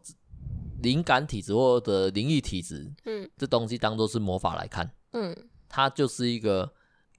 [0.82, 5.34] 灵感体质或者灵异体质，嗯，这东西当做是魔法来看，嗯，
[5.70, 6.70] 他就是一个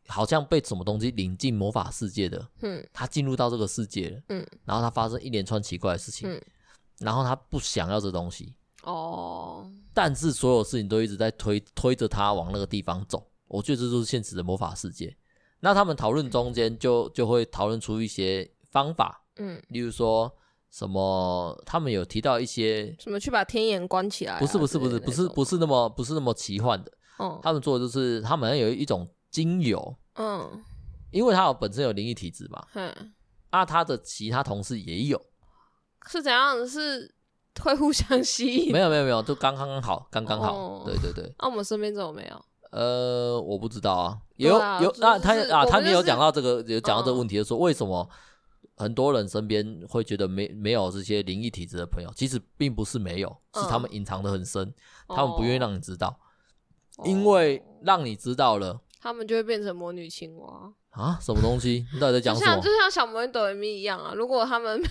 [0.07, 6.39] 好像被什么东西领进魔法世界的，嗯，他进入到这个世界了，嗯，然后他发生一连串奇怪的事情，嗯，
[6.99, 15.17] 然后他不想要这东西，哦，但是所有事情都一直在推推着他往那个地方走，我觉得这就是现实的魔法世界。
[15.61, 18.51] 那他们讨论中间就就会讨论出一些。
[18.75, 20.31] 方法，嗯，例如说
[20.69, 30.61] 什么，他们有提到一些什么去把天眼关起来，啊，不是不是不是不是不是那么不是那么奇幻的，哦，他们做的就是他们有一种精油，嗯，
[31.13, 32.93] 因为他有本身有灵异体质嘛，嗯，
[33.51, 35.23] 啊，他的其他同事也有，
[36.09, 36.67] 是怎样？
[36.67, 37.15] 是
[37.63, 38.73] 会互相吸引？
[38.73, 41.33] 没有没有没有，就刚刚好，刚刚好，哦、对对对。
[41.39, 42.45] 那、啊、我们身边怎么没有？
[42.73, 48.11] 呃，我不知道啊，有、啊、有，那、就是、他啊，他没有讲到这个，有讲到这个问题，就说为什么？
[48.77, 54.63] 很多人身边会觉得没没有这些灵异体质的朋友，其实并不是没有，是他们隐藏的很深，
[55.09, 56.19] 嗯、他们不愿意让你知道，
[56.97, 61.19] 哦、因为让你知道了，他们就会变成魔女青蛙啊？
[61.21, 61.87] 什么东西？
[61.93, 62.47] 你到底在讲什么？
[62.47, 64.13] 就像就像小魔女哆瑞咪一样啊！
[64.15, 64.83] 如果他们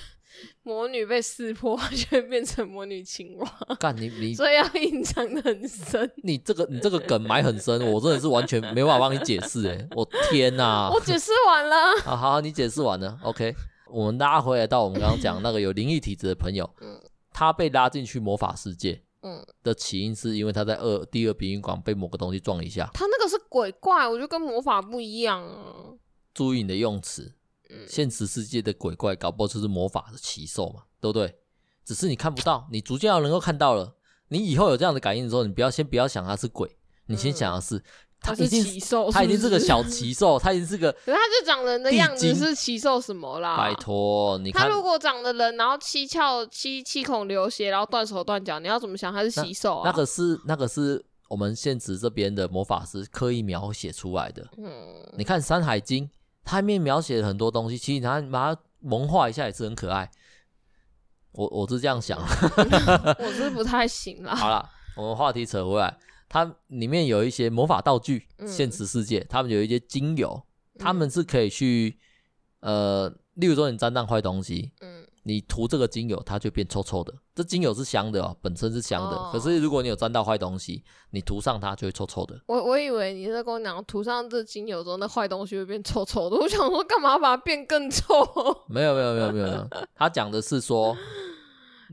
[0.63, 3.47] 魔女被识破， 就会变成魔女青蛙。
[3.79, 6.09] 干你你，所以要隐藏的很深。
[6.23, 9.87] 你这个你这个梗埋很深，我真的是完全没办法帮你解释哎！
[9.91, 10.89] 我天哪、啊！
[10.91, 11.75] 我解释完了。
[12.03, 13.53] 好好，你解释完了，OK。
[13.93, 16.99] 我们拉回来到我们刚刚讲那个有灵异体质的朋友，嗯，
[17.31, 22.89] 他被拉进去魔法世界，嗯，的起因是因为他在二第二殡仪馆被某个东西撞一下。
[22.93, 25.93] 他那个是鬼怪，我觉得跟魔法不一样啊。
[26.33, 27.35] 注意你的用词，
[27.69, 31.35] 嗯，现实世界的鬼怪搞不好就是魔法的奇兽嘛，对不对？
[31.85, 33.95] 只是你看不到，你逐渐要能够看到了。
[34.29, 37.77] 你以后有这样的感应的时候，你不要先不要想它是鬼，你先想的是。
[37.77, 37.83] 嗯
[38.23, 38.63] 他已经，
[39.11, 43.57] 他已经是个小奇兽，他已经是个， 可是他就长人的样子是奇兽什么啦？
[43.57, 49.81] 拜托，你看他如果长得人，然后七窍七七孔流血，然后断手断脚，你要怎么想他是奇兽啊？
[49.85, 54.47] 那个是那个是我们现实这边的魔法师刻意描写出来的。
[54.57, 56.05] 嗯，你看《山海经》，
[56.45, 60.09] 它里面描写了很多东西，其实他把它萌化一下也是很可爱。
[61.33, 62.17] 我我是这样想，
[63.19, 64.35] 我是不太行了。
[64.35, 65.97] 好了，我们话题扯回来。
[66.33, 70.43] 它里面有一些魔法道具，嗯、现实世界，他们有一些精油，
[70.79, 71.99] 他、嗯、们是可以去，
[72.61, 77.13] 呃，例如说你沾到坏东西，嗯，你涂这个精油，它就变臭臭的。
[77.35, 82.41] 这精油是香的哦，本身是香的，哦、可是如果你有沾到坏东西，你涂上它就会臭臭的。
[82.47, 86.35] 我我以为你在跟我讲，涂上这精油之后，那坏东西会变臭臭的。
[86.37, 88.03] 我想说，干嘛把它变更臭？
[88.67, 90.97] 没有没有没有没有没有， 他讲的是说，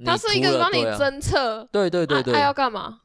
[0.03, 3.01] 它是一个帮你侦测，对对对对，它要干嘛？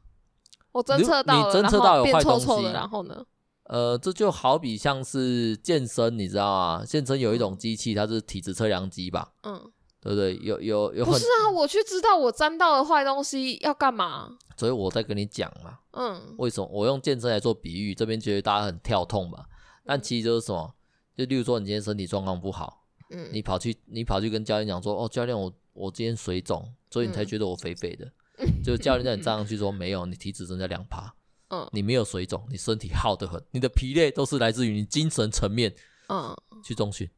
[0.76, 3.26] 我侦测到了，侦测到有坏东西，变臭臭的，然后呢？
[3.64, 6.84] 呃，这就好比像是健身，你知道吗？
[6.86, 9.32] 健身有一种机器，它是体脂测量机吧？
[9.44, 10.36] 嗯，对不对？
[10.44, 11.06] 有有有。
[11.06, 14.38] 不是啊，我去知道我沾到的坏东西要干嘛？
[14.58, 15.80] 所以我在跟你讲嘛。
[15.92, 16.36] 嗯。
[16.38, 17.96] 为什么我用健身来做比喻？
[17.96, 19.46] 这边觉得大家很跳痛吧？
[19.86, 20.76] 但其实就是什么？
[21.16, 28.06] 就例如说，你今天身体状况不好，嗯，你跑去你跑去跟教练讲说，哦，教练，我我今天水肿，所以你才觉得我肥肥的。
[28.64, 31.14] 就教练在你站上去说，没有，你体脂增加两趴，
[31.50, 35.74] 嗯，你没有水肿，你身体好得很，你的疲累都是来自于你精神层面，
[36.10, 37.10] 嗯，去中训，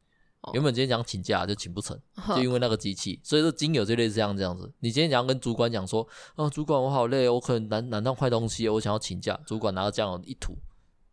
[0.52, 2.00] 原本今天想请假就请不成，
[2.36, 4.72] 就因为那个机器，所以说精油就类似这样这样子。
[4.80, 10.56] 你今天想要跟主管讲说，啊，主管我好累，我可能难难到坏东西，我想要请假，主管拿到酱油一吐，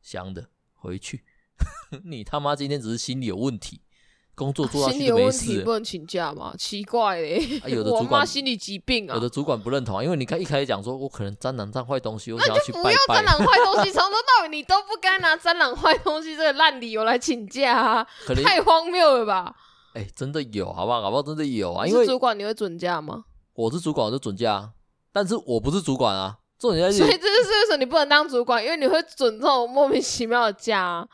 [0.01, 1.23] 香的回去，
[2.05, 3.81] 你他妈今天只是心理有问题。
[4.35, 6.53] 工作做到心理有问题不能请假吗？
[6.57, 9.15] 奇怪嘞、欸，有的主管心理疾病啊。
[9.15, 12.83] 有的主管不认同啊，因为你看一开始讲说，我可能沾染上坏东西，我想要去拜拜。
[12.83, 18.07] 那就不要沾染坏东西，从头到尾你都不该拿 沾染坏东西这个烂理由来请假啊，
[18.43, 19.55] 太荒谬了吧？
[19.93, 21.01] 哎、欸，真的有，好不好？
[21.01, 21.23] 好不好？
[21.23, 21.85] 真的有啊。
[21.85, 23.23] 你是主管，你会准假吗？
[23.53, 24.71] 我是主管，我就准假，
[25.13, 26.37] 但是我不是主管啊。
[26.57, 31.07] 重点在所以这就是为什么你不能当主管，因为你会准这种莫名其妙的假啊。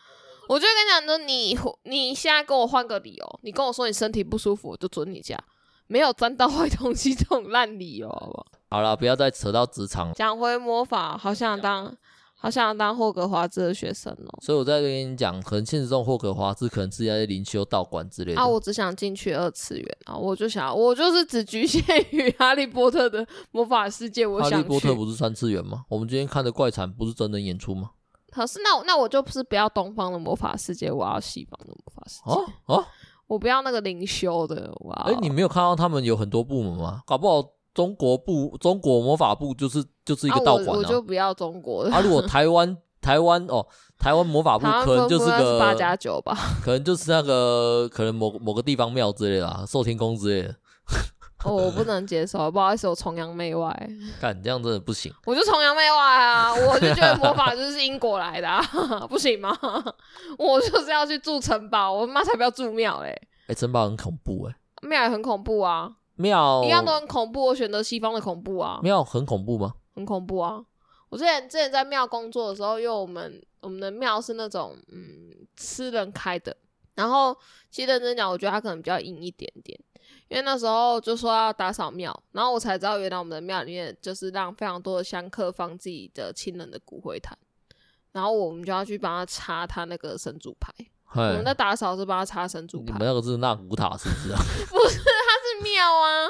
[0.49, 5.37] 我就跟你讲说，你你现在跟我换个理由，你跟我说你身体不舒服，我就准你假，
[5.87, 8.45] 没有沾到坏东西这种烂理由，好不好？
[8.69, 10.13] 好了，不要再扯到职场。
[10.13, 11.95] 讲回魔法，好想当，
[12.35, 14.39] 好想当霍格华兹的学生哦。
[14.41, 18.39] 所以我在跟你讲，可能现实中霍格华兹可能是一些灵修道馆之类的。
[18.39, 24.25] 啊，我只想进去二次元啊，我就想，我就是只局限于哈利波特的魔法世界。
[24.25, 25.83] 我想，哈利波特不是三次元吗？
[25.89, 27.91] 我们今天看的怪谈不是真人演出吗？
[28.31, 32.31] 可是那那我就不是不要东方的魔法世界，我要西方的魔法世界。
[32.31, 32.85] 哦哦，
[33.27, 34.71] 我不要那个灵修的。
[34.85, 34.95] 哇！
[35.05, 37.01] 哎，你没有看到他们有很多部门吗？
[37.05, 40.73] 搞不好中国部、中国魔法部就是就是一个道馆啊。
[40.77, 41.93] 我就不要中国的。
[41.93, 43.65] 啊，如果台湾台湾哦，
[43.97, 50.55] 台湾魔法部可能就是个八加九吧，可能就是那个可能某某个地方庙之类的啊，寿天宫之类的。
[51.45, 53.71] 哦，我不能接受，不好意思，我崇洋媚外。
[54.19, 55.13] 干，这样真的不行。
[55.25, 58.61] 我就崇洋媚外啊，我就觉得魔法就是英国来的，啊，
[59.09, 59.57] 不行吗？
[60.37, 63.09] 我就是要去住城堡，我妈才不要住庙嘞。
[63.09, 67.45] 哎、欸，城堡很恐怖哎，庙也很恐怖啊，庙一样都很恐怖。
[67.47, 69.73] 我选择西方的恐怖啊，庙很恐怖吗？
[69.95, 70.63] 很恐怖啊！
[71.09, 76.55] 我之前之前在庙工作的时候，因为我们我们的庙是那种嗯私人开的，
[76.95, 77.35] 然后
[77.69, 79.77] 其实认真讲，我觉得它可能比较阴一点点。
[80.31, 87.37] 因为那时候就说要打扫庙，然后我才知道原来我们的庙里面就是让非常多的香客放自己的亲人的骨灰坛，
[88.13, 90.73] 然后我们就要去帮他插他那个神主牌。
[91.13, 92.85] 我们在打扫是帮他插神主牌。
[92.85, 94.39] 你们那个是纳古塔是不是啊？
[94.71, 96.27] 不是，它是庙啊，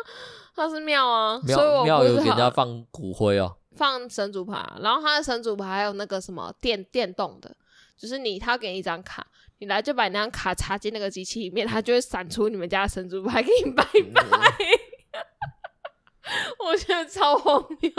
[0.55, 7.55] 它是庙啊，庙所以我庙有给人家放骨灰哦，放神主牌，然后他的神主牌还有那个什么电电动的，
[7.95, 9.27] 就是你他给你一张卡，
[9.61, 14.55] 你来就把你那张卡插进那个机器里面，它就会闪出你们家的神主牌给你拜拜。
[16.65, 17.91] 我觉得超荒谬。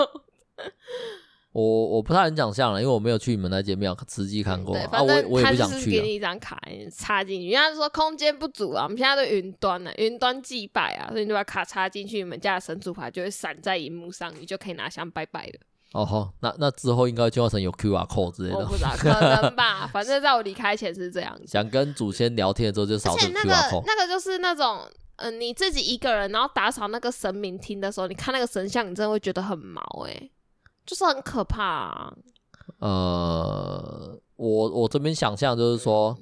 [1.52, 4.74] 我我不太能讲像了，因为我没有去你们那间庙实际看过。
[4.74, 6.60] 对，反正他就是给你一张卡，
[6.90, 7.50] 插进去。
[7.50, 15.60] 人家说空间不足啊，我们现在都云端了，云端祭拜啊，所以你就把卡插进去，你们家的神主牌就会闪在荧幕上，你就可以拿香拜拜了。
[15.94, 18.58] 哦吼，那那之后应该进化成有 QR code 之类的。
[18.58, 19.86] 我不知道， 可能吧。
[19.86, 21.46] 反正在我离开前是这样子。
[21.46, 23.82] 想跟祖先聊天的时候就扫这个 QR code。
[23.84, 24.80] 那个那个就是那种，
[25.16, 30.30] 嗯、呃，你自己一个人，然后打扫那个神明厅的时候，你看那个神像，你真的会觉得很毛哎、欸。
[30.86, 32.12] 就是很可怕啊。
[32.78, 36.16] 呃，我我这边想象就是说，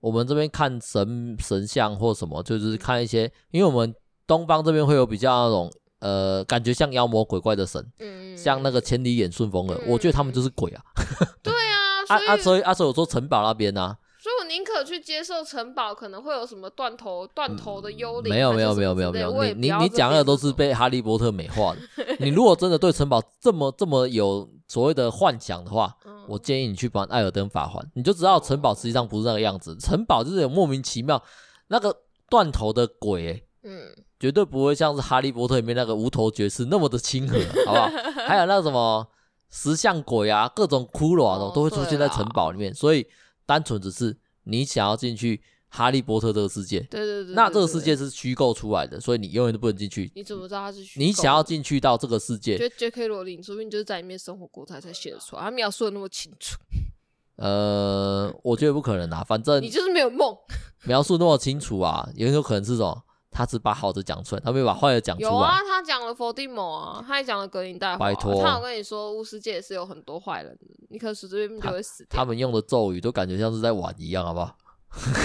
[0.00, 3.92] 我们这边看神神像或什么，就是看一些，因为我们
[4.26, 10.82] 东方这边会有比较那种呃，感觉像妖魔鬼怪的神，嗯，像那个千里眼、顺风耳，我觉得他们就是鬼啊。
[11.42, 13.98] 对啊，啊啊，所以啊，所以我说城堡那边呢、啊。
[14.20, 18.28] 所以我宁可去接受城堡可能会有什么断头断头的幽灵。
[18.28, 22.04] 没有没有没有没有没有，你你你讲的都是被哈利波特美化的。
[22.18, 29.76] 你如果真的对城堡这么这么有所谓的幻想的话，嗯、我建议你去玩艾尔登法环，你就知道城堡实际上不是那个样子。
[29.78, 31.22] 城堡就是有莫名其妙
[31.68, 31.96] 那个
[32.28, 37.86] 断头的鬼、欸，嗯，绝对不会像是哈利波特里面那个无头爵士那么的亲和，好不好？
[38.26, 39.06] 还有那什么
[39.50, 43.06] 石像鬼啊，各种骷髅啊，都会出现在城堡里面，所以。
[43.48, 45.40] 单纯只是你想要进去
[45.70, 50.12] 哈利波特这个世界，对对对，那这个世界是虚构出来的，所以你永远都不能进去。
[50.14, 51.06] 你怎么知道它是虚构？
[51.06, 53.08] 你想要进去到这个世界，觉得 J.K.
[53.08, 56.58] 罗琳说不定就是在里面生活过，他才写得出来，他描述的那么清楚。
[57.36, 60.36] 呃，我觉得不可能啊，反正你就是没有梦，
[60.84, 63.02] 描述那么清楚啊，也有可能是什么？
[63.38, 65.30] 他只把好的讲出来，他没有把坏的讲出来。
[65.30, 67.98] 有啊，他讲了伏地魔啊，他也讲了格林戴华。
[67.98, 72.18] 拜托，他有跟你说，巫师界也是有很多坏人的，你可是这边就会死掉。
[72.18, 74.56] 他们用的咒语都感觉像是在玩一样，好不好？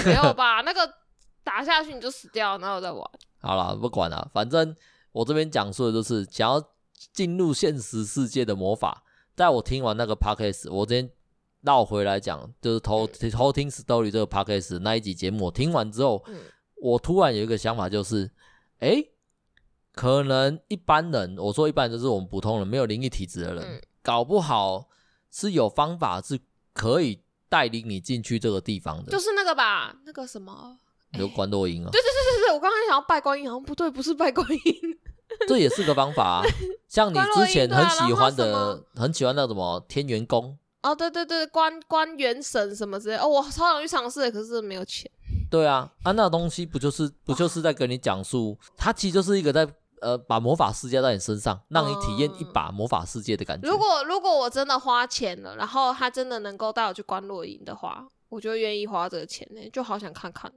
[0.06, 0.60] 没有吧？
[0.60, 0.88] 那个
[1.42, 3.02] 打下去你就死掉，哪有在玩？
[3.42, 4.76] 好了，不管了，反正
[5.10, 6.62] 我这边讲述的就是想要
[7.12, 9.02] 进入现实世界的魔法。
[9.34, 11.10] 在我听完那个 podcast，我今天
[11.62, 16.22] 绕回来讲，就是偷偷听 story 这个 podcast 那一集节目，我听完之后。
[16.28, 16.36] 嗯
[16.84, 18.30] 我突然有一个想法，就是，
[18.80, 19.12] 哎、欸，
[19.94, 24.86] 可能一般人，我说一般人就是我们普通人，没有灵异体质的人，嗯、搞不好
[25.30, 26.38] 是有方法是
[26.74, 29.10] 可以带领你进去这个地方的。
[29.10, 30.76] 就是那个吧，那个什么，
[31.18, 31.88] 有观落阴啊？
[31.90, 34.58] 对对对对对，我刚刚想要拜观音，好像不对，不是拜观音，
[35.48, 36.42] 这也是个方法啊。
[36.86, 40.58] 像你之前很喜欢的，很喜欢那什么天元宫。
[40.82, 45.10] 哦，对对对，关关元神什么之类，哦，我超想去尝试，可是没有钱。
[45.50, 49.68] 对啊，啊，那东西不就是不就是在跟你讲述，它其实就是一个在
[50.00, 53.68] 呃把魔法施加在你身上，让你体验一把魔法世界的感觉。
[53.68, 60.52] 如果如果我真的花钱了，然后他真的能够带我去观落营的话，我就愿意花这个钱呢，就好想看看。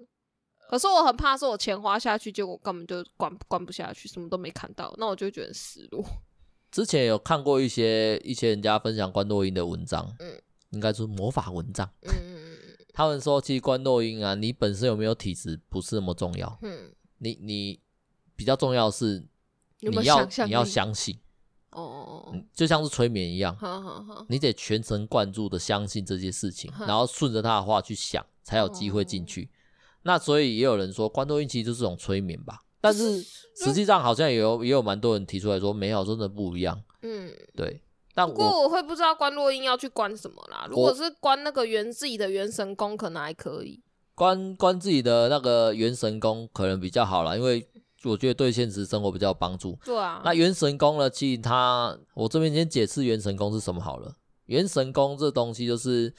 [0.70, 6.04] 可是我很怕，是我钱花下去，结果根本就关关不下去，什么都没看到，那我就觉得失落。
[6.70, 12.12] 之前有看过一些一些人家分享观落阴的文章，嗯，应该是魔法文章，嗯，
[12.98, 17.80] 他们说其实关落阴啊，你本身有没有体质不是那么重要，嗯，你你
[18.36, 19.24] 比较重要是
[19.82, 21.16] 你要你要相信，
[21.70, 29.48] 哦哦哦，就像是催眠一样，好好好，你得全神贯注的相信这些事情，然后顺着他的话去想，才有机会进去。
[30.02, 32.64] 那所以也有人说关落阴其实就是种催眠吧。
[32.82, 36.82] 但是实际上好像也有也有蛮多人提出来说，没有真的不一样。
[37.04, 37.84] 嗯，对。
[38.16, 40.57] 但不过我会不知道关落阴要去关什么啦。
[40.70, 43.82] 如果是关那个元自己的元神功，可能还可以。
[44.16, 47.68] 关关自己的那个元神功可能比较好啦，因为
[48.04, 49.78] 我觉得对现实生活比较有帮助。
[49.86, 50.22] 对啊。
[50.26, 51.10] 那元神功呢？
[51.10, 54.16] 其实它我这边先解释元神功是什么好了。
[54.46, 56.14] 元神功这东西就是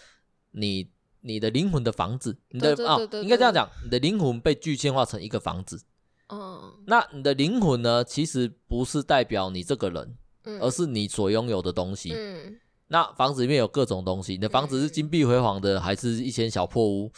[0.52, 0.88] 你
[1.22, 5.82] 你的灵魂的房子，你的啊，应该这样讲，你的灵魂被具象化成一个房子。
[6.28, 8.04] 嗯，那你的灵魂呢？
[8.04, 12.12] 其实不是代表你这个人，嗯，而是你所拥有的东西。
[12.12, 17.10] 嗯，那房子里面有各种东西，你的房子是金碧辉煌的，还是一间小破屋？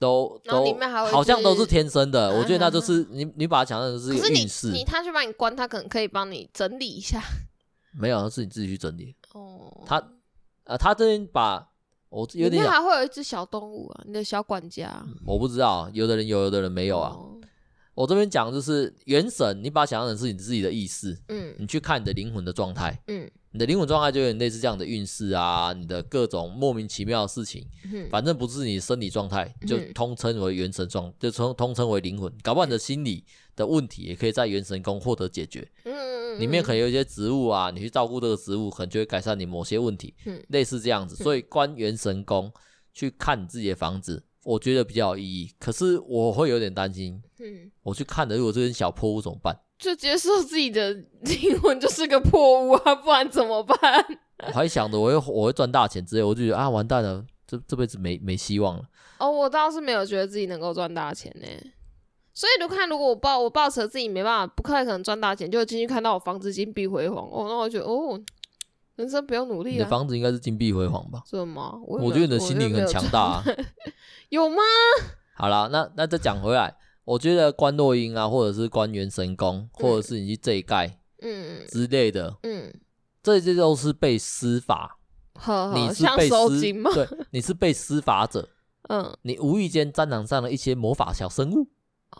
[0.00, 0.76] 都都
[1.10, 2.30] 好像都是天生的。
[2.38, 4.70] 我觉得那就是你，你把它想象成是一个运势。
[4.70, 7.20] 你他去帮你关，他可能可以帮你整理一下。
[7.98, 9.16] 没有，是你自己去整理。
[9.32, 10.00] 哦，他
[10.62, 11.68] 呃，他这边把
[12.10, 15.04] 我有点，还会有一只小动物啊，你的小管家。
[15.26, 17.16] 我不知道，有的人有，有的人没有啊。
[17.94, 32.30] 我这边讲就是元神，你把它想象成是你自己的意识，嗯，你去看你的灵魂的状态，嗯，你的灵魂状态就有点类似这样的运势啊，你的各种莫名其妙的事情，嗯、反正不是你的生理状态，就通称为元神状，就通通称为灵魂。
[32.42, 33.24] 搞不好你的心理
[33.56, 35.66] 的问题也可以在元神宫获得解决。
[35.84, 40.14] 嗯，里面可能有一些植物啊，你去照顾这个植物，可能就会改善你某些问题。
[40.26, 42.52] 嗯，类似这样子，所以观元神宫
[42.92, 45.50] 去看你自己的房子，我觉得比较有意义。
[45.58, 49.58] 可是我会有点担心，嗯，我去看的如果这间小破屋怎么办？
[49.78, 53.78] 就接受自己的灵魂就是个破屋啊，不然怎么办？
[54.46, 58.82] 我还想着我会我会赚大钱之类，我就觉得啊，完蛋了，这这辈子没没希望了。
[59.18, 61.46] 哦，我倒是没有觉得自己能够赚大钱呢。
[62.34, 68.20] 所以就看，如果我抱我抱持自己没办法，不太可能赚大钱，就进去看到我房子金碧辉煌哦，那我觉得哦，
[68.94, 69.76] 人生不用努力了。
[69.76, 71.22] 你的房子应该是金碧辉煌吧？
[71.28, 71.72] 是吗？
[71.84, 73.44] 我，我觉得你的心灵很强大啊。
[74.30, 74.56] 有，吗？
[75.34, 76.76] 好了，那那再讲回来。
[77.08, 82.70] 我觉得关落英啊，或者是关元神宫，嗯、或者是你去这一盖，嗯之类的，嗯，
[83.22, 84.98] 这些都是被施法，
[85.32, 86.90] 呵呵你是被施吗？
[86.92, 88.46] 对，你是被施法者，
[88.90, 91.68] 嗯，你无意间沾染上了一些魔法小生物。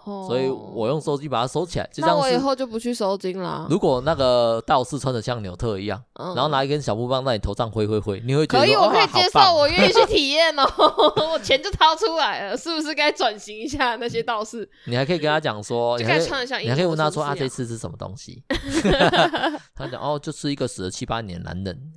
[0.05, 2.17] 所以我用收金把它收起来，就这样。
[2.17, 3.67] 那我以后就不去收金了。
[3.69, 10.65] 如果那个道士穿的像纽特一样，然后拿一根小木棒在你头上挥挥挥，你会觉得可以，我可以接受，我愿意去体验哦。
[11.33, 14.69] 我钱就掏出来了，是不是该转型一下那些道士？
[14.87, 18.43] 你还可以跟他讲说，你还穿的像，你还可以问他说啊，这次是什么东西？
[19.75, 21.93] 他讲哦，就是一个死了七八年的男人。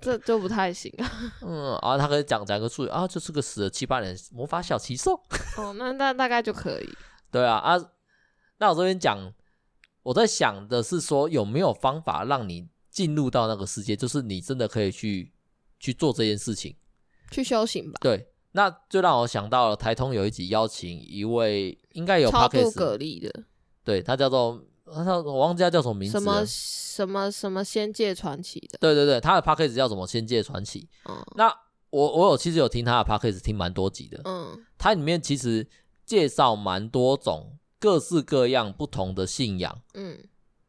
[0.00, 1.10] 这就不太行啊。
[1.42, 5.14] 嗯，啊，他可以讲讲个术语啊，就是个死了七八年魔法小奇兽。
[5.58, 6.88] 哦，那那大概就可以。
[7.30, 7.76] 对啊啊，
[8.58, 9.32] 那我这边讲，
[10.02, 15.32] 我在想的是说，有没有方法让你进入到那个世界，就是你真的可以去
[15.78, 16.76] 去做这件事情，
[17.30, 17.98] 去修行吧。
[18.00, 23.44] 对，那就让我想到了台通有一集邀请一位应该有超度蛤蜊的，
[23.84, 30.88] 对他叫做他我忘记他叫什么名字，什么什么什么仙界传奇的，对对对，他的 podcast 叫什么仙界传奇。
[31.08, 31.52] 嗯，那
[31.90, 35.66] 我我有其实有听他的 podcast 听蛮多集的，嗯，它里面其实。
[36.06, 40.16] 介绍蛮多种各式各样不同的信仰，嗯，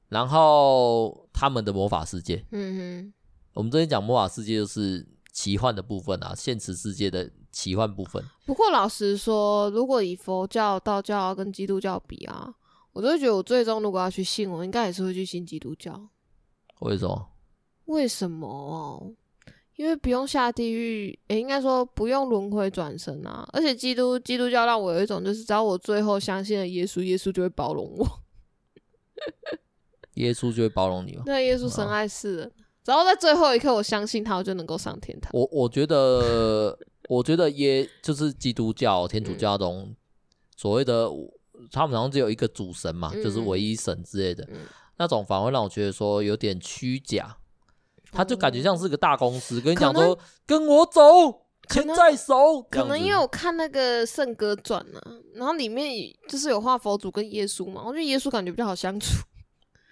[0.09, 3.13] 然后他们的魔法世界，嗯哼，
[3.53, 8.25] 我们这边讲魔法世界就是奇幻的部分啊，现实世界的奇幻部分。
[8.47, 12.51] 不过老实说，如果以佛教、道教跟基督教比啊，
[12.97, 16.09] 我都觉得我最终如果要去信，我应该也是会去信基督教。
[16.79, 17.29] 为什么？
[17.85, 19.13] 为什么？
[19.75, 23.47] 因为不用下地狱，诶、欸，应该说不用轮回转生啊。
[23.53, 28.23] 而且基督基督教让我有一种，就是只要我最后相信了耶稣，耶稣就会包容我。
[30.15, 31.21] 耶稣就会包容你吗？
[31.23, 32.51] 对，耶稣深爱世人，
[32.83, 35.29] 只要在最后一刻我相信他，我就能够上天堂。
[35.35, 36.75] 我我觉得，
[37.09, 39.95] 我觉得耶就是基督教、天主教这种
[40.55, 41.07] 所谓的，
[41.71, 44.59] 他们好像只有一个主神嘛，嗯、就是唯一神之类的，嗯、
[44.97, 47.37] 那种反而让我觉得说有点虚假。
[48.09, 51.01] 他就感觉像是个大公司，跟你讲说跟我走，
[51.69, 52.61] 钱在手。
[52.61, 55.01] 可能因为我看那个《圣歌传》呢，
[55.35, 55.93] 然后里面
[56.29, 59.07] 就是有画佛祖跟耶稣嘛，我觉得耶稣感觉比较好相处。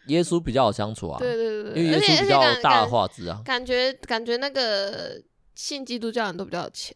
[0.07, 5.22] 耶稣比较好相处啊，对对对，因为耶稣比较大的画质啊，感觉感觉那个
[5.53, 6.95] 信基督教人都比较有钱。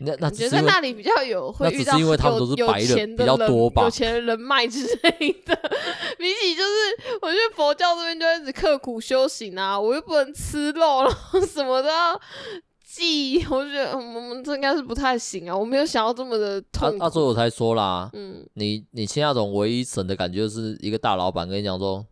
[0.00, 5.10] 那那觉得那里比较有会遇到有因为他们都是白人比较多吧，有钱的人脉之类
[5.44, 5.54] 的。
[6.18, 12.20] 比起就是，我觉得佛教这边就一直刻苦修行啊，我又不能吃肉， 然后什么都要
[12.84, 15.56] 记，我觉得我们这应该是不太行啊。
[15.56, 16.96] 我没有想要这么的痛苦。
[16.98, 22.06] 那所以我才说啦，嗯，你你现在那种唯一省的感觉，就是一个大老板跟你讲说。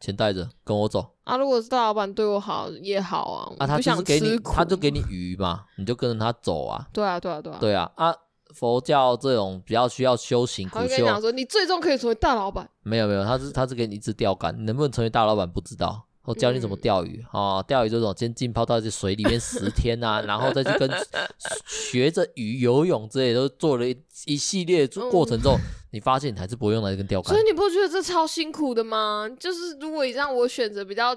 [0.00, 1.36] 钱带着，跟我走啊！
[1.36, 6.86] 如果是大老板对我好也好啊，啊，他就是给你，他就给你鱼嘛，你就跟着他走啊。
[6.92, 8.14] 对啊，对啊，对啊，对啊啊！
[8.54, 12.68] 佛教这种比较需要修行苦修，他跟你讲说，你最终可以成为大老板。
[12.82, 16.04] 没有没有，他是他是给你一支钓竿，你能不能成为大老板不知道。
[16.24, 20.90] 我教你怎么钓鱼啊，钓鱼这种先浸泡到这水里面十天啊，然后再去跟
[21.66, 23.96] 学着鱼游泳之类，都做了一
[24.26, 25.56] 一系列过程之后。
[25.92, 29.30] 你发现你还是不会用那根钓竿，所以你不觉得这超辛苦的吗？
[29.38, 31.14] 就是如果你让我选择比较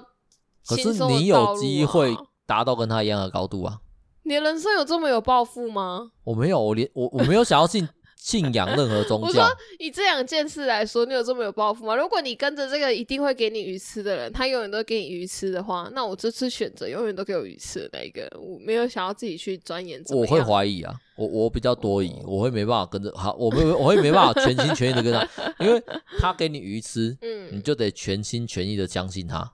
[0.64, 3.80] 可是你有机会达到跟他一样的高度啊！
[4.22, 6.12] 你的人生有这么有抱负吗？
[6.22, 7.88] 我没有，我连我我没有想要进。
[8.18, 9.26] 信仰任何宗教。
[9.28, 11.94] 我说以这两件事来说，你有这么有抱负吗？
[11.94, 20.02] 如果你跟着这个一定会给你鱼吃的人，他永远都给你鱼吃的话，那我这次选择永远都给我鱼吃的那一个，我没有想要自己去钻研。
[20.08, 25.82] 我会怀疑啊，我我比较多疑，我会没办法跟着好，我没我会没办法全心全意的跟他，因为
[26.18, 29.52] 他给你鱼吃，嗯，你就得全心全意的相信他，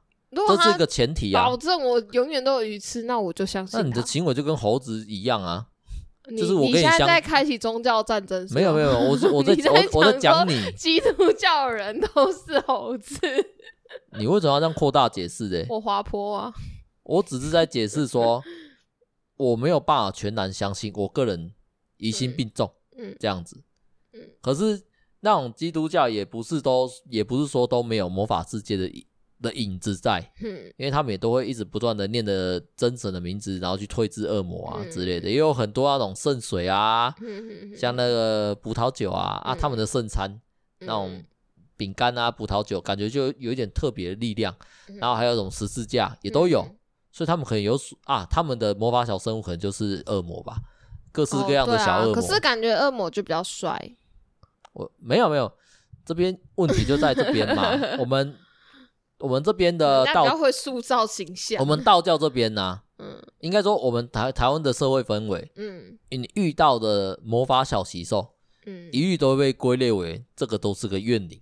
[0.49, 1.45] 这是一个前提啊。
[1.45, 3.79] 保证我永远都有鱼吃，那我就相信。
[3.79, 5.67] 那你的行为就跟猴子一样啊。
[6.37, 13.19] 就是我跟你现在在开启宗教战争，没有没有，我是 我在我我在讲你，基督教人都是猴子，
[14.19, 15.67] 你为什么要这样扩大解释呢？
[15.69, 16.53] 我滑坡啊！
[17.03, 18.43] 我只是在解释说，
[19.37, 21.53] 我没有办法全然相信，我个人
[21.99, 23.63] 疑心病重，嗯，这样子，
[24.15, 24.83] 嗯，可是
[25.21, 28.91] 那种基督教也不是都，也不是说都没有魔法世界的
[29.45, 37.15] 的影子在，嗯，因为他们也都会一直不断的念着真神的名字，然后去退治恶魔啊之类的，也有很多那种圣水啊，
[37.77, 40.41] 像那个葡萄酒啊啊，他们的圣餐
[40.81, 41.23] 那种。
[41.77, 44.55] 饼干啊，葡萄酒，感觉就有一点特别的力量，
[45.01, 46.77] 然后还有一种十字架也都有，嗯、
[47.11, 50.57] 所以他们可能有啊，他们的魔法小生物可能就是恶魔吧，
[51.11, 52.11] 各式各样的小恶魔。
[52.11, 53.77] 哦啊、可是感觉恶魔就比较帅。
[54.73, 55.53] 我没有没有，
[56.07, 57.73] 这边问题就在这边嘛。
[57.99, 58.37] 我们
[59.19, 61.59] 我们这边的道教会塑造形象。
[61.61, 68.35] 我们道教这边呢、啊， 嗯，应该说我们台台湾的社会氛围，嗯，你遇到的魔法小习兽，
[68.67, 71.41] 嗯，一律都会被归类为这个都是个怨灵。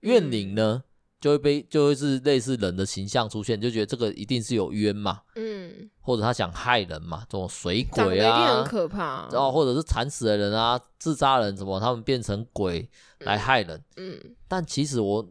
[0.00, 0.84] 怨灵呢，
[1.20, 12.88] 就会被就会是类似人的形象出现，就觉得这个一定是有冤嘛，嗯，或者他想害人嘛，这种水鬼啊，一定很可怕，然后或者是惨死的人啊，自杀人什么，他们变成鬼
[13.20, 15.26] 来害人，嗯，但其实我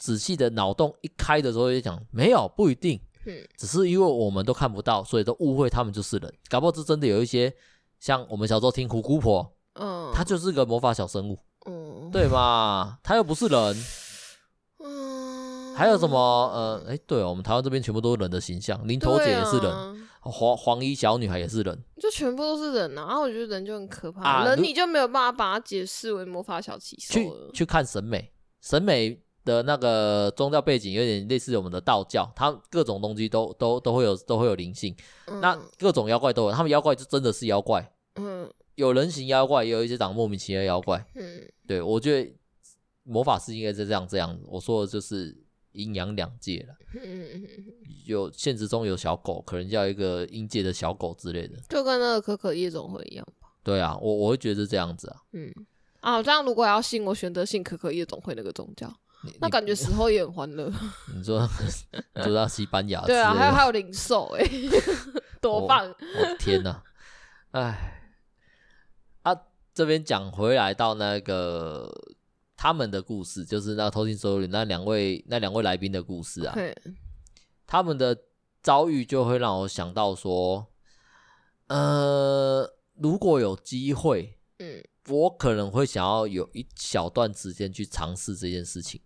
[0.00, 7.54] 仔细的脑洞一开的时候，就讲没有，不一定，嗯，只是因为我们都看不到，所以都误会他们就是人，搞不好是真的有一些
[8.00, 13.76] 像我们小时候听苦姑婆，嗯，他就是个魔法小生物，嗯，对嘛，他又不是人。
[14.82, 16.18] 嗯还有什么？
[16.18, 23.06] 呃，哎，对哦，我们台湾这边全部都是人的形象，林头姐也是人，啊、黄黄衣小女孩也是人，就全部都是人啊！
[23.06, 27.14] 然后我觉得人就很可怕，啊、人你就没有办法把它解释为魔法小奇兽。
[27.14, 28.30] 去去看审美，
[28.60, 34.94] 审美的那个宗教背景有点类似我们的道教，它各种东西都都都会有都会有灵性，
[35.26, 42.32] 嗯、那各种妖怪都有，他们妖怪就真的是妖怪，嗯，有人形妖怪，也有一些长莫名其妙的妖怪，嗯，对，我觉得
[43.04, 45.44] 魔法师应该是这样这样，我说的就是。
[45.72, 47.46] 阴阳两界了，嗯。
[48.04, 53.50] 有现实中有小狗，可能叫一个阴界的小狗之类的，就跟那个可可夜总会一样吧。
[53.62, 55.22] 对啊，我我会觉得是这样子啊。
[55.30, 55.48] 嗯。
[56.00, 58.92] 啊，这样如果要信，我选择信可可夜总会那个宗教，
[59.40, 60.70] 那感觉死后也很欢乐。
[61.14, 61.48] 你说，
[62.14, 64.44] 你说到西班牙，对啊，还有还有零售，哎，
[65.40, 65.88] 多棒！
[65.88, 66.82] 我天哪，
[67.52, 68.02] 哎，
[69.22, 69.36] 啊，
[69.74, 71.90] 这边讲回来到那个。
[72.62, 76.76] 他们的故事就是那偷听所有那两位那两位来宾的故事啊，嘿
[77.66, 78.14] 他们的
[78.62, 80.66] 遭遇就会让我想到说，
[81.68, 89.00] 呃，如果有机会，嗯，我可能会想要有一小段时间去尝试这件事情。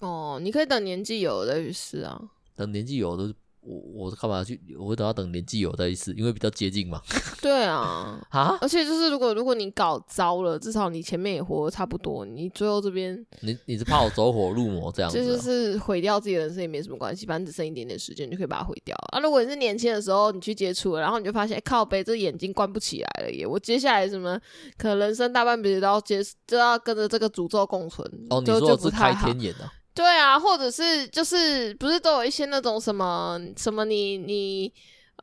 [0.00, 2.20] 哦，你可以等年纪有了再去试啊，
[2.54, 3.34] 等年纪有的。
[3.68, 4.60] 我我是干嘛去？
[4.78, 7.02] 我会等到等年纪有再去试，因为比较接近嘛。
[7.42, 8.56] 对啊，啊！
[8.60, 15.24] 而且就是如果如果你搞糟了，至少你前面也活得差不多，你最后这边你你是怕我走火入魔这样子，啊？
[15.24, 19.18] 就是毁掉自己的人生也没什么关系，反正只剩一点点时间就可以把它毁掉啊！
[19.18, 23.44] 如果你是年轻的时候你去接触了，然后你就发现，欸、靠背这眼睛关不起来了耶！
[23.44, 24.40] 我接下来什么
[24.78, 28.40] 可能人生大半辈子都要接就要跟着这个诅咒共存哦。
[28.40, 29.72] 你说的是开天眼啊？
[29.96, 34.70] 对啊，或者是就是不是都有一些那种什么什么你你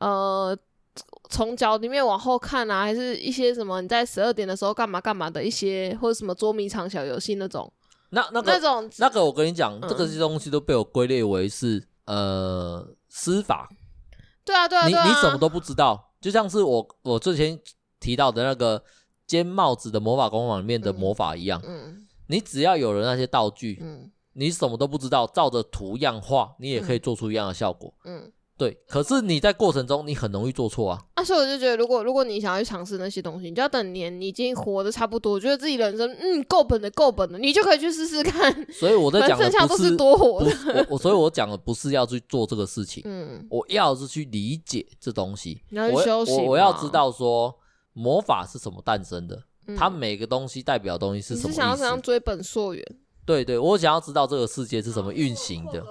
[0.00, 0.54] 呃
[1.30, 7.72] 从脚里面往后看啊，还是一些什么你在十二点的时候干嘛干嘛的一些，或者什么捉迷藏小游戏那种。
[8.10, 13.68] 那那个那种那个我跟你讲，嗯、这个些东西都被我归类为是呃施法。
[14.44, 17.56] 对啊对啊，你你什么都不知道，就像是我我之前
[18.00, 18.82] 提到的那个
[19.24, 21.60] 尖帽子的魔法工坊里面的魔法一样。
[21.64, 24.10] 嗯，嗯你只要有了那些道具，嗯。
[24.34, 27.94] 你什么都不知道，照着图样画，你也可以做出一样的效果。
[28.04, 28.76] 嗯，嗯对。
[28.88, 31.00] 可是你在过程中，你很容易做错啊。
[31.14, 38.52] 啊，所以我就觉得，如果如果你想要去尝试那些东西，你就要等年你已经活得差不多，觉得自己人生嗯够本的够本的，你就可以去试试看。
[38.72, 40.50] 所以我在讲的不是，都是多活的。
[40.66, 45.62] 我我所以我讲的不是要去做这个事情，嗯，我要是去理解这东西。
[45.70, 46.36] 你要去修行。
[46.44, 47.54] 我我要知道说
[47.92, 51.48] 魔法是什么诞生的，嗯、它每个东西代表的东西是什么？
[51.48, 52.84] 你是想要怎样追本溯源？
[53.26, 55.84] 对对，我想要知道这个世界是怎么运行的，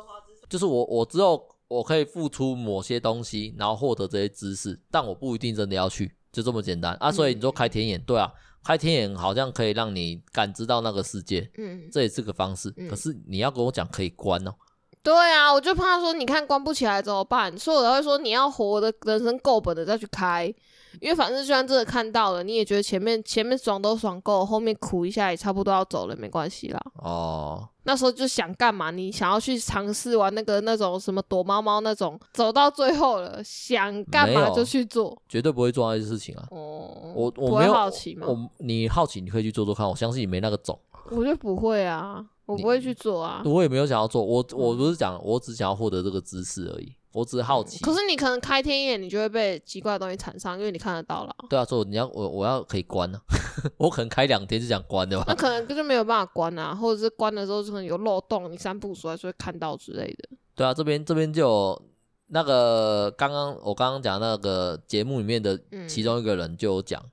[0.50, 7.12] 就是我我之后我可以付出某些东西，然后获得这些知识，但我不一定真的要去，就这么简单啊。
[7.12, 8.32] 所以你说开天眼，对啊，
[8.64, 12.70] 开天眼好像可以让你感知到那个世界，嗯，这也是个方式。
[12.90, 14.54] 可是你要跟我讲可以关哦。
[15.02, 17.58] 对啊，我就怕说你看关不起来怎么办？
[17.58, 20.54] 所以我会说你要活的人生够本的再去开。
[21.00, 26.80] 因为反正就算真的看到了，你也觉得前面前面爽都爽够，后面苦一下也差不多要走了，没关系啦。
[26.96, 28.92] 哦，那时候就想干嘛？
[28.92, 36.48] 你想要去尝试玩那个那种什么躲猫猫那种，走到最后了，想干嘛就去做，绝对不会做那些事情啊。
[36.52, 38.28] 哦，我我没有好奇吗？
[38.28, 40.80] 我你好奇，你可以去做做看，我相信你没那个种。
[41.10, 42.26] 我就不会啊。
[42.46, 43.42] 我不会去做啊。
[43.46, 46.94] 我也没有想要做，我我不是讲，我只想要获得这个知识而已。
[47.14, 47.80] 我只是好奇。
[47.80, 51.36] 可是你可能开天眼，你就会被奇怪的东西缠上，因为你看得到了。
[51.48, 53.38] 对啊，所以你要我我要可以关呢、啊，
[53.78, 55.26] 我可能开两天就想关的吧。
[55.28, 60.30] 那可能就没有办法关啊，或者是关的时候可能有漏洞，你三步出来就会看到之类的。
[60.56, 61.82] 对啊，这边这边就有
[62.28, 67.04] 那个刚刚我刚刚讲那个节目里面的其中一个人就有讲，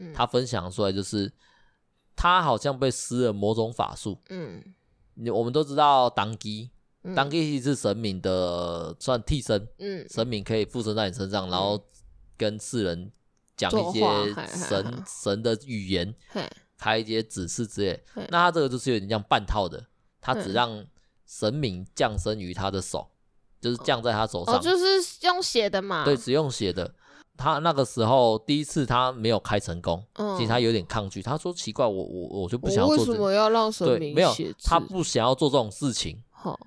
[0.00, 1.32] 嗯、他分享出来就是
[2.16, 4.18] 他好像被施了某种法术。
[4.30, 4.62] 嗯，
[5.14, 6.70] 你我们都知道当机。
[7.14, 11.78] 当地是神明的算替身，嗯，神明可以附身在你身上，嗯、然后
[12.38, 13.12] 跟世人
[13.56, 16.48] 讲一些神神的语言，嘿
[16.78, 18.02] 开一些指示之类。
[18.30, 19.84] 那他这个就是有点像半套的，
[20.20, 20.82] 他只让
[21.26, 23.06] 神明降生于他的手，
[23.60, 26.04] 就是降在他手上，哦，就是用写的嘛。
[26.04, 26.94] 对，只用写的。
[27.36, 31.20] 他那个时候第一次他没有开成功，嗯、其实他有点抗拒。
[31.20, 34.14] 他说：“奇怪，我我我就不想要做，这个。”为什么要让神明写？
[34.14, 36.22] 没有，他不想要做这种事情。
[36.30, 36.58] 好。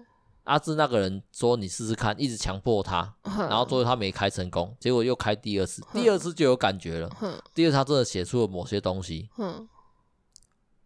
[0.48, 7.10] 阿志那个人说：“你试试看，一直强迫他，然后最后他没开成功，结果又开第二次，第二次就有感觉了。
[7.54, 9.30] 第二次他真的写出了某些东西，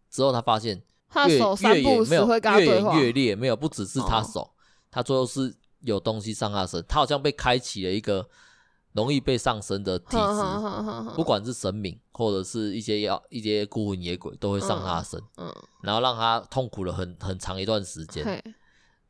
[0.09, 0.82] 之后他发现
[1.28, 4.51] 越越演没有越演越烈，没有不只是他手，
[4.89, 8.28] 他最后是有东西上他身，他好像被开启了一个
[8.93, 15.22] 容易被上身的体质，不管是神明或者是一些妖一些孤魂野鬼都会上他身，
[15.84, 18.26] 然后让他痛苦了很很长一段时间。”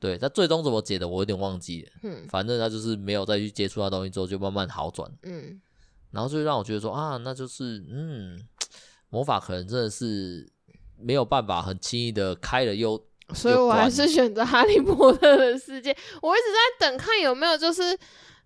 [0.01, 1.91] 对，他最终怎么解的，我有点忘记了。
[2.01, 5.07] 嗯，反正他就是没有再去接触他东西之后，就慢慢好转。
[5.21, 5.61] 嗯，
[6.09, 8.43] 然后就让我觉得说啊，那就是嗯，
[9.11, 10.51] 魔法可能真的是
[10.97, 12.99] 没有办法很轻易的开了又，
[13.35, 15.95] 所以我还是选择哈利波特的世界。
[16.19, 17.95] 我一直在等看有没有就是，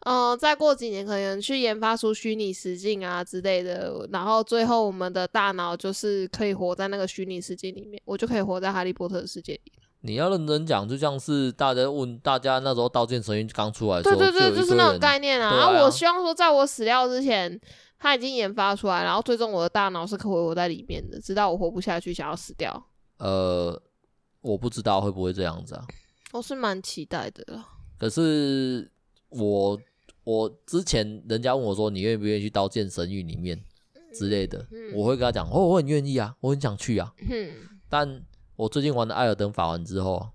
[0.02, 9.72] 呃，再过几年可能去研发出虚拟实境啊之类的，然后最后我们的大脑就是可以活在那个虚拟世界里面，我就可以活在哈利波特的世界里。
[10.06, 15.68] 你要认真讲，就像是大家问大家那时候《刀剑神域》刚出来的时候，对对对，就，就是那种概念啊。
[15.84, 17.60] 我希望说，在我死掉之前，
[17.98, 22.86] 它已经研发出来，然后最终我的大脑是可以活在里面的，直到我活不下去，想要死掉。
[23.18, 23.82] 呃，
[24.42, 25.84] 我不知道会不会这样子啊。
[26.34, 27.66] 我是蛮期待的啦。
[27.98, 28.88] 可是
[29.30, 29.80] 我
[30.24, 33.60] 我之前人家问我说，你愿不愿意去《刀剑神域》里面
[34.14, 37.12] 之类的，嗯、我会跟他讲，哦，我很愿意啊，我很想去啊。
[37.28, 37.50] 嗯，
[37.90, 38.22] 但。
[38.56, 40.30] 我最近玩的《艾尔登法环》之后，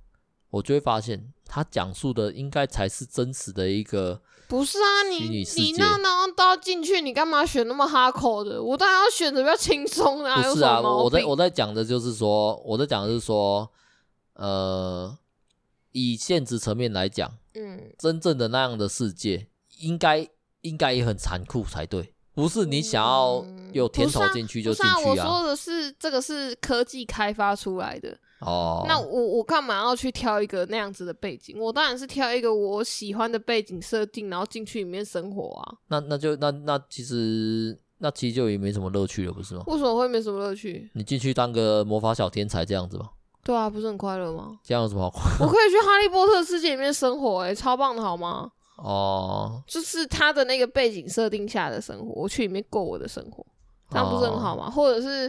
[0.50, 4.20] 我就会发现，他讲述的应该才是真实的一个。
[4.48, 8.60] 不是啊，你你那那都要进去，你干嘛选那么哈口的？
[8.60, 10.42] 我当然要选择比较轻松的啊。
[10.42, 13.70] 不是啊，我在我在讲的就是说，我在讲的是说，
[14.34, 15.16] 呃，
[15.92, 19.46] 以现实层面来讲，嗯，真正的那样的世界，
[19.78, 20.28] 应该
[20.62, 22.12] 应该也很残酷才对。
[22.40, 24.98] 不是你想要有甜头进去就进去啊！
[25.06, 28.84] 我说的是这个是科技开发出来的哦。
[28.88, 31.58] 那我我干嘛要去挑一个那样子的背景？
[31.58, 35.74] 我当然是挑一个我喜欢的背景设定，然后进去里面生活啊。
[35.88, 39.62] 那那就那那其实那其实就也没什么乐趣了，不是吗？
[39.66, 40.90] 为什么会没什么乐趣？
[40.94, 43.10] 你进去当个魔法小天才这样子吗？
[43.44, 44.58] 对啊，不是很快乐吗？
[44.62, 45.46] 这样有什么好快乐？
[45.46, 48.50] 我可以去哈利波特世界里面生活，欸，诶，超棒的好吗？
[48.82, 53.44] 哦，就是他的那个背景设定下的生活，我去里面过我的生活，
[53.90, 54.68] 这样不是很好吗？
[54.68, 55.28] 哦、或者是，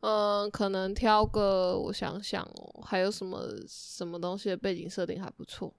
[0.00, 5.72] 嗯、呃，可能挑个我想想哦，还有什么什么东西的背景设定还不错，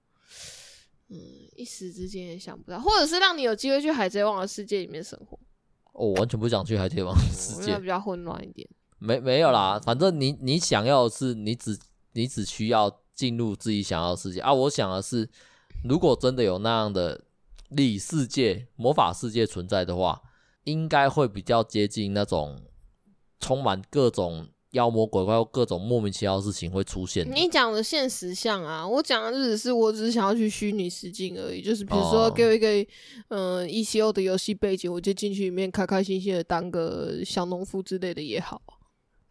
[1.10, 1.18] 嗯，
[1.56, 5.38] 一时之间也想不到，或者是让你有机会去海贼王的世界里面生活。
[5.94, 8.68] 哦、我完全不想去海贼王的世界，比较混乱一点。
[8.98, 11.78] 没没有啦，反正你你想要的是，你只
[12.14, 14.52] 你只需要进入自己想要的世界啊。
[14.52, 15.30] 我想的是。
[15.84, 17.22] 如果真的有那样的
[17.76, 20.22] 异世界、魔法世界存在的话，
[20.66, 22.60] 应该会比较接近那种
[23.40, 27.30] 充满各种妖魔鬼怪、各种莫名其妙的事情会出现。
[27.34, 32.68] 你讲的现实像啊，我讲的只是我只是想要去虚拟实境而已，就是比如说给我一个
[33.30, 38.62] 嗯 ECO 的游戏背景，我就进去里面开开心心的当个小农夫之类的也好。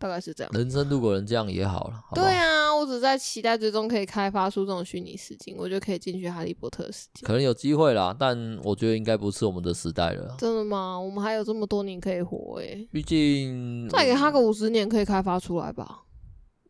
[0.01, 2.03] 大概是这样，人生如果能这样也好了。
[2.15, 7.27] 对啊，我只在期待最终可以开发出这种虚拟世界，我就可以进去哈利波特世界。
[7.27, 10.35] 可能有机会啦，但我觉得应该不是我们的时代了。
[10.39, 10.99] 真的吗？
[10.99, 12.89] 我们还有这么多年可以活诶、欸。
[12.91, 16.05] 毕竟再给他个五十年，可以开发出来吧？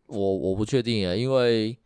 [0.08, 1.78] 我我不确定啊，因为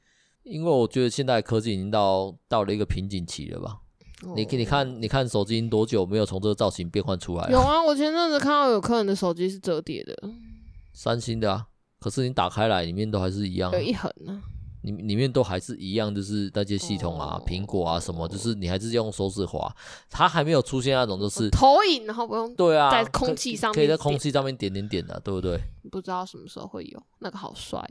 [0.45, 3.81] 因为我觉得现在科技已经到到了一个瓶颈期了吧？
[4.25, 7.47] 哦、你你看你看手机多久没有从这个造型变换出来？
[7.51, 10.17] 有啊，我前阵子看到有客人的手机是折叠的。
[10.95, 11.67] 三星的啊，
[12.01, 14.41] 可是你打开来里面都还是一样，有一横呢。
[14.83, 19.75] 里里面都还是一样，就是那些系统啊、苹果啊什么，就是你还是用手指滑，
[20.11, 25.59] 它还没有出现那种就是投影，然后不用对啊，在空气上面可以在空气上面点点点的，对不对？
[25.91, 27.83] 不知道什么时候会有那个好帅。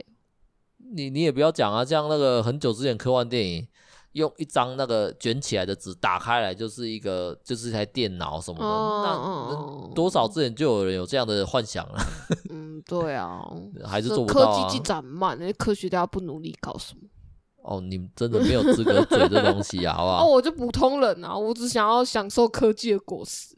[0.94, 3.66] 你你也不要讲啊，像那个很久之前科幻电影，
[4.12, 11.98] 用一张那个卷起来的纸打开来就是一个就是一台电脑什么的，哦、那多少之前就有人有这样的幻想了。
[12.50, 13.42] 嗯，对啊，
[13.84, 14.62] 还是做不到啊。
[14.62, 17.00] 科技进展慢，那些科学家不努力搞什么？
[17.62, 20.24] 哦，你们真的没有资格嘴这东西啊， 好不好？
[20.24, 23.56] 哦，我就普通人啊，我只想要享受科技的果实。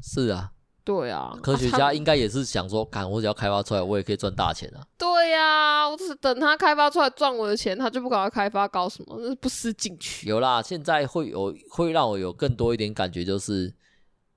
[0.00, 0.52] 是啊，
[0.84, 4.86] 对啊，科学家应该也是想说，看我只要开发出来，我也可以赚大钱啊。
[4.96, 9.16] 对呀、啊，我只是等他开发出来赚我的钱，他就不赶快开发，搞什么？
[9.18, 10.28] 那是不思进取。
[10.28, 13.74] 有啦，现在会有会让我有更多一点感觉，就是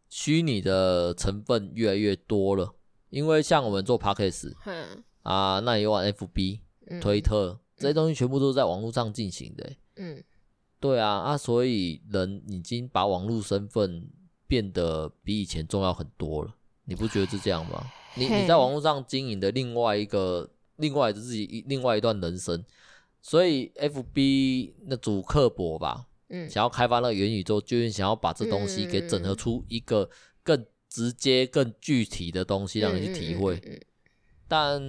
[0.10, 2.74] 虚拟的成分越来越多了。
[3.14, 4.54] 因为像我们做 Podcast
[5.22, 7.60] 啊，那也有玩 FB、嗯、推特。
[7.78, 10.24] 这些东西全部都是在网络上进行的，嗯，
[10.80, 14.08] 对啊，啊，所以人已经把网络身份
[14.48, 16.56] 变得比以前重要很多了，
[16.86, 17.84] 你不觉得是这样吗？
[18.16, 22.64] 你你在网络上经营的另外一个、另外的自己、另外一段人生，
[23.22, 30.10] 所以 FB 那主刻薄吧，嗯，想要开发那个元宇宙，就是想要把这东西给整合出一个
[30.44, 33.82] 更直接、更具体的东西让你去体会，
[34.48, 34.80] 但。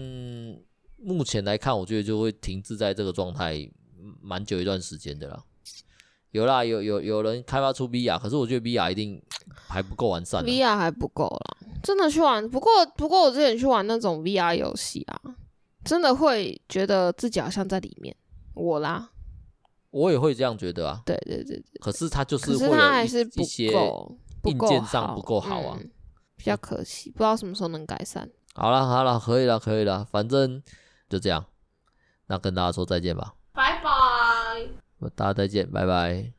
[1.07, 3.71] 目前来看，我觉得就会停滞在这个状态
[4.23, 5.45] 蛮久一段时间的啦。
[6.31, 9.23] 有啦，有有有人开发出 VR，可是我觉得 VR 一定
[9.69, 10.43] 还不够完善。
[10.43, 12.49] VR 还不够啦，真的去玩。
[12.49, 15.21] 不过不过我之前去玩那种 VR 游戏啊，
[15.85, 18.17] 真的会觉得自己好像在里面。
[18.55, 19.11] 我啦，
[19.91, 21.03] 我也会这样觉得啊。
[21.05, 21.65] 对对对对。
[21.83, 23.71] 可是它就是会有一些
[24.45, 25.91] 硬件上不够好啊，嗯，
[26.45, 28.31] 比较可惜，不知道什么时候能改善。
[28.55, 30.63] 好了好了，可以了可以了，反正。
[31.07, 31.45] 就这样，
[32.27, 36.33] 那跟大家说再见吧，拜拜，大家再见，拜拜。